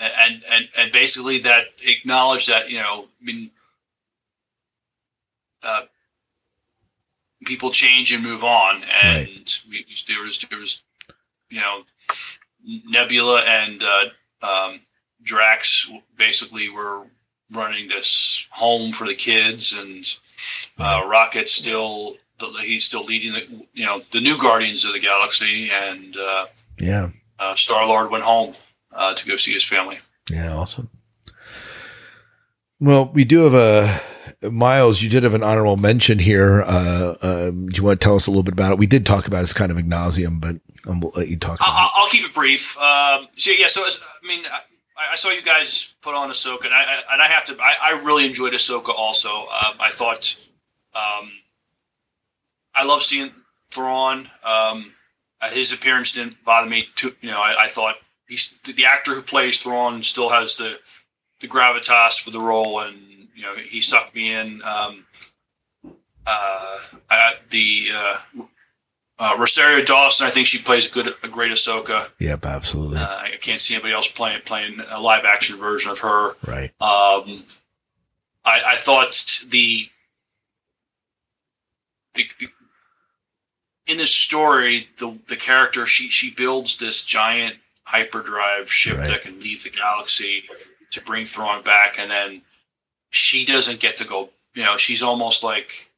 [0.00, 3.50] and and and basically that acknowledge that you know I mean
[5.62, 5.82] uh,
[7.44, 10.82] people change and move on and we, there was there was
[11.50, 11.82] you know
[12.64, 14.04] Nebula and uh,
[14.46, 14.80] um,
[15.22, 17.04] Drax basically were
[17.54, 20.04] running this home for the kids, and
[20.78, 22.16] uh, Rocket still
[22.60, 26.46] he's still leading the you know the new Guardians of the Galaxy, and uh,
[26.78, 27.10] Yeah.
[27.38, 28.54] uh, Star Lord went home
[28.94, 29.96] uh, to go see his family.
[30.30, 30.54] Yeah.
[30.54, 30.90] Awesome.
[32.80, 34.00] Well, we do have a
[34.50, 35.02] Miles.
[35.02, 36.62] You did have an honorable mention here.
[36.64, 38.78] Uh, um, do you want to tell us a little bit about it?
[38.78, 39.42] We did talk about it.
[39.44, 40.56] It's kind of ignasium, but
[40.88, 41.58] I'm gonna let you talk.
[41.60, 42.76] I'll, I'll keep it brief.
[42.78, 46.64] Um, so yeah, so as, I mean, I, I saw you guys put on Ahsoka,
[46.64, 47.56] and I, I and I have to.
[47.60, 48.90] I, I really enjoyed Ahsoka.
[48.96, 50.36] Also, um, I thought,
[50.94, 51.32] um,
[52.74, 53.32] I love seeing
[53.70, 54.28] Thrawn.
[54.42, 54.94] Um,
[55.40, 57.14] uh, his appearance didn't bother me too.
[57.20, 60.78] You know, I, I thought he's the actor who plays Thrawn still has the
[61.40, 62.96] the gravitas for the role, and
[63.34, 64.62] you know, he sucked me in.
[64.62, 65.06] Um,
[66.26, 66.78] uh,
[67.08, 68.14] I, the uh,
[69.18, 72.10] uh, Rosario Dawson, I think she plays a good, a great Ahsoka.
[72.20, 72.46] Yep.
[72.46, 72.98] Absolutely.
[72.98, 76.32] Uh, I can't see anybody else playing playing a live action version of her.
[76.46, 76.70] right.
[76.80, 77.38] Um,
[78.44, 79.88] I, I thought the,
[82.14, 82.48] the, the
[83.86, 89.08] in this story, the the character she she builds this giant hyperdrive ship Right.
[89.08, 90.44] that can leave the galaxy
[90.90, 92.42] to bring Thrawn back, and then
[93.10, 94.30] she doesn't get to go.
[94.54, 95.90] You know, she's almost like.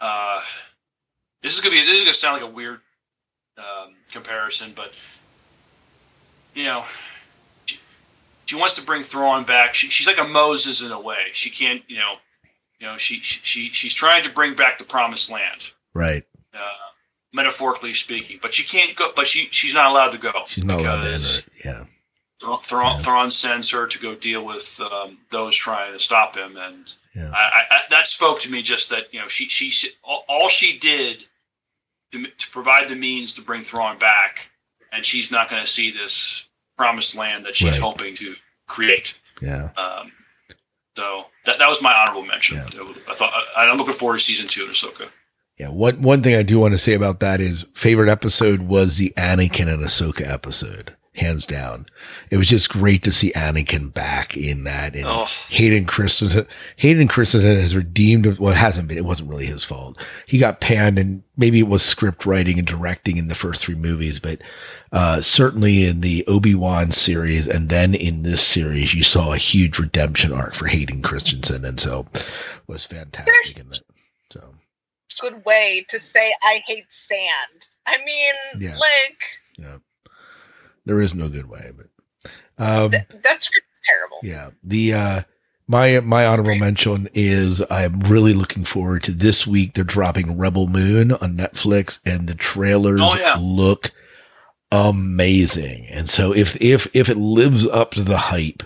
[0.00, 0.40] Uh,
[1.44, 1.80] this is gonna be.
[1.82, 2.80] This is gonna sound like a weird
[3.58, 4.92] um, comparison, but
[6.54, 6.82] you know,
[7.66, 7.78] she,
[8.46, 9.74] she wants to bring Thrawn back.
[9.74, 11.26] She, she's like a Moses in a way.
[11.32, 12.14] She can't, you know,
[12.80, 16.24] you know, she she she- she's trying to bring back the promised land, Right.
[16.52, 16.58] uh,
[17.32, 18.38] metaphorically speaking.
[18.42, 19.12] But she can't go.
[19.14, 20.32] But she she's not allowed to go.
[20.48, 21.50] She's not allowed to enter.
[21.64, 21.84] Yeah.
[22.40, 26.56] Thrawn, Thrawn, Thrawn sends her to go deal with um, those trying to stop him,
[26.58, 27.30] and Yeah.
[27.32, 28.60] I, I, I, that spoke to me.
[28.60, 31.24] Just that you know, she she all she did
[32.14, 34.50] to, to provide the means to bring Thrawn back,
[34.92, 36.48] and she's not going to see this
[36.78, 37.80] promised land that she's Right.
[37.80, 38.34] hoping to
[38.66, 39.20] create.
[39.42, 39.70] Yeah.
[39.76, 40.12] Um,
[40.96, 42.58] so that that was my honorable mention.
[42.58, 45.10] I thought I, I'm looking forward to season two of Ahsoka.
[45.58, 45.68] Yeah.
[45.68, 49.12] One one thing I do want to say about that is favorite episode was the
[49.16, 51.86] Anakin and Ahsoka episode, hands down.
[52.30, 55.28] It was just great to see Anakin back in that, and Oh.
[55.48, 56.46] Hayden Christensen.
[56.76, 58.38] Hayden Christensen has redeemed.
[58.38, 58.98] Well, hasn't been.
[58.98, 59.96] It wasn't really his fault.
[60.26, 63.74] He got panned, and maybe it was script writing and directing in the first three
[63.74, 64.40] movies, but
[64.92, 69.38] uh, certainly in the Obi Wan series, and then in this series, you saw a
[69.38, 72.24] huge redemption arc for Hayden Christensen, and so it
[72.66, 73.58] was fantastic.
[73.58, 73.80] In that.
[74.30, 74.54] So.
[75.20, 77.68] Good way to say I hate sand.
[77.86, 78.76] I mean, Yeah.
[78.76, 79.22] like
[79.56, 79.76] Yeah.
[80.84, 81.86] There is no good way, but
[82.58, 84.18] um that script is terrible.
[84.22, 84.50] yeah.
[84.62, 85.20] The uh
[85.66, 89.72] my my honorable mention is I'm really looking forward to this week.
[89.74, 93.36] They're dropping Rebel Moon on Netflix and the trailers Oh, yeah.
[93.40, 93.90] look
[94.70, 95.86] amazing.
[95.86, 98.62] And so if if if it lives up to the hype,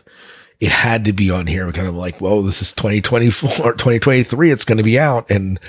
[0.61, 4.51] it had to be on here because I'm like, well, this is 2024, 2023.
[4.51, 5.31] It's going to be out.
[5.31, 5.61] And,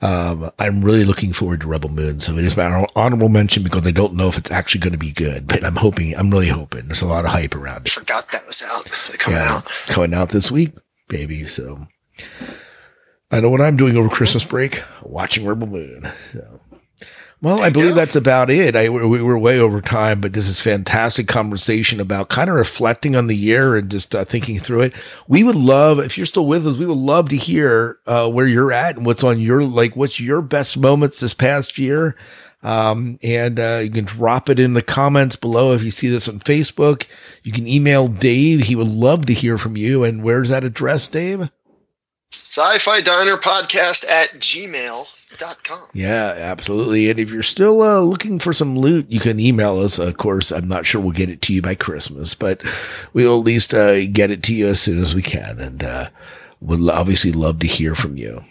[0.00, 2.20] um, I'm really looking forward to Rebel Moon.
[2.20, 4.98] So it is my honorable mention because I don't know if it's actually going to
[4.98, 7.90] be good, but I'm hoping, I'm really hoping there's a lot of hype around it.
[7.90, 8.84] Forgot that was out.
[9.18, 9.64] Coming Yeah, out.
[9.88, 10.70] coming out this week,
[11.08, 11.46] baby.
[11.46, 11.86] So
[13.30, 16.08] I know what I'm doing over Christmas break, watching Rebel Moon.
[16.32, 16.60] So.
[17.40, 18.74] Well, I believe that's about it.
[18.74, 23.14] I we were way over time, but this is fantastic conversation about kind of reflecting
[23.14, 24.94] on the year and just uh, thinking through it.
[25.28, 26.78] We would love if you're still with us.
[26.78, 30.18] We would love to hear uh, where you're at and what's on your like what's
[30.18, 32.16] your best moments this past year.
[32.64, 36.28] Um, and uh, you can drop it in the comments below if you see this
[36.28, 37.06] on Facebook.
[37.44, 38.62] You can email Dave.
[38.62, 40.02] He would love to hear from you.
[40.02, 41.50] And where's that address, Dave?
[42.32, 44.40] Sci-Fi Diner Podcast at
[45.94, 47.10] Yeah, absolutely.
[47.10, 49.98] And if you're still uh, looking for some loot, you can email us.
[49.98, 52.62] Of course, I'm not sure we'll get it to you by Christmas, but
[53.12, 55.58] we'll at least uh, get it to you as soon as we can.
[55.58, 56.08] And uh,
[56.60, 58.44] would obviously love to hear from you.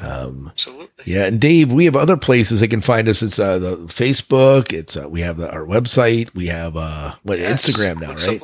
[0.00, 1.12] Um, Absolutely.
[1.12, 3.22] yeah, and Dave, we have other places they can find us.
[3.22, 4.72] It's uh, the Facebook.
[4.72, 6.32] It's uh, we have the, our website.
[6.34, 7.64] We have uh, what Yes.
[7.68, 8.40] Instagram now, right?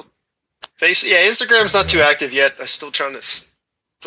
[0.76, 2.54] Face, yeah, Instagram's not too active yet.
[2.60, 3.52] I'm still trying to, still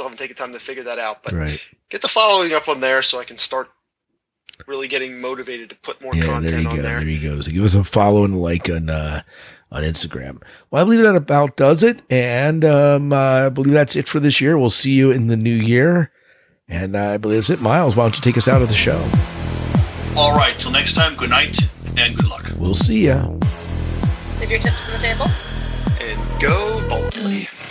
[0.04, 1.24] haven't taken time to figure that out.
[1.24, 1.70] But Right.
[1.90, 3.70] get the following up on there so I can start
[4.68, 6.82] really getting motivated to put more Yeah, there content you on go.
[6.82, 7.00] there.
[7.00, 7.42] There you go.
[7.42, 9.22] So give us a follow and like on uh,
[9.72, 10.42] on Instagram.
[10.72, 14.20] Well, I believe that about does it, and um, uh, I believe that's it for
[14.20, 14.58] this year.
[14.58, 16.12] We'll see you in the new year,
[16.68, 17.62] and I believe that's it.
[17.62, 19.00] Miles, why don't you take us out of the show?
[20.18, 21.16] All right, till next time.
[21.16, 21.58] Good night
[21.98, 22.50] and good luck.
[22.58, 23.28] We'll see ya.
[24.38, 25.28] Did your tips on the table?
[26.02, 27.44] And go boldly.
[27.54, 27.69] So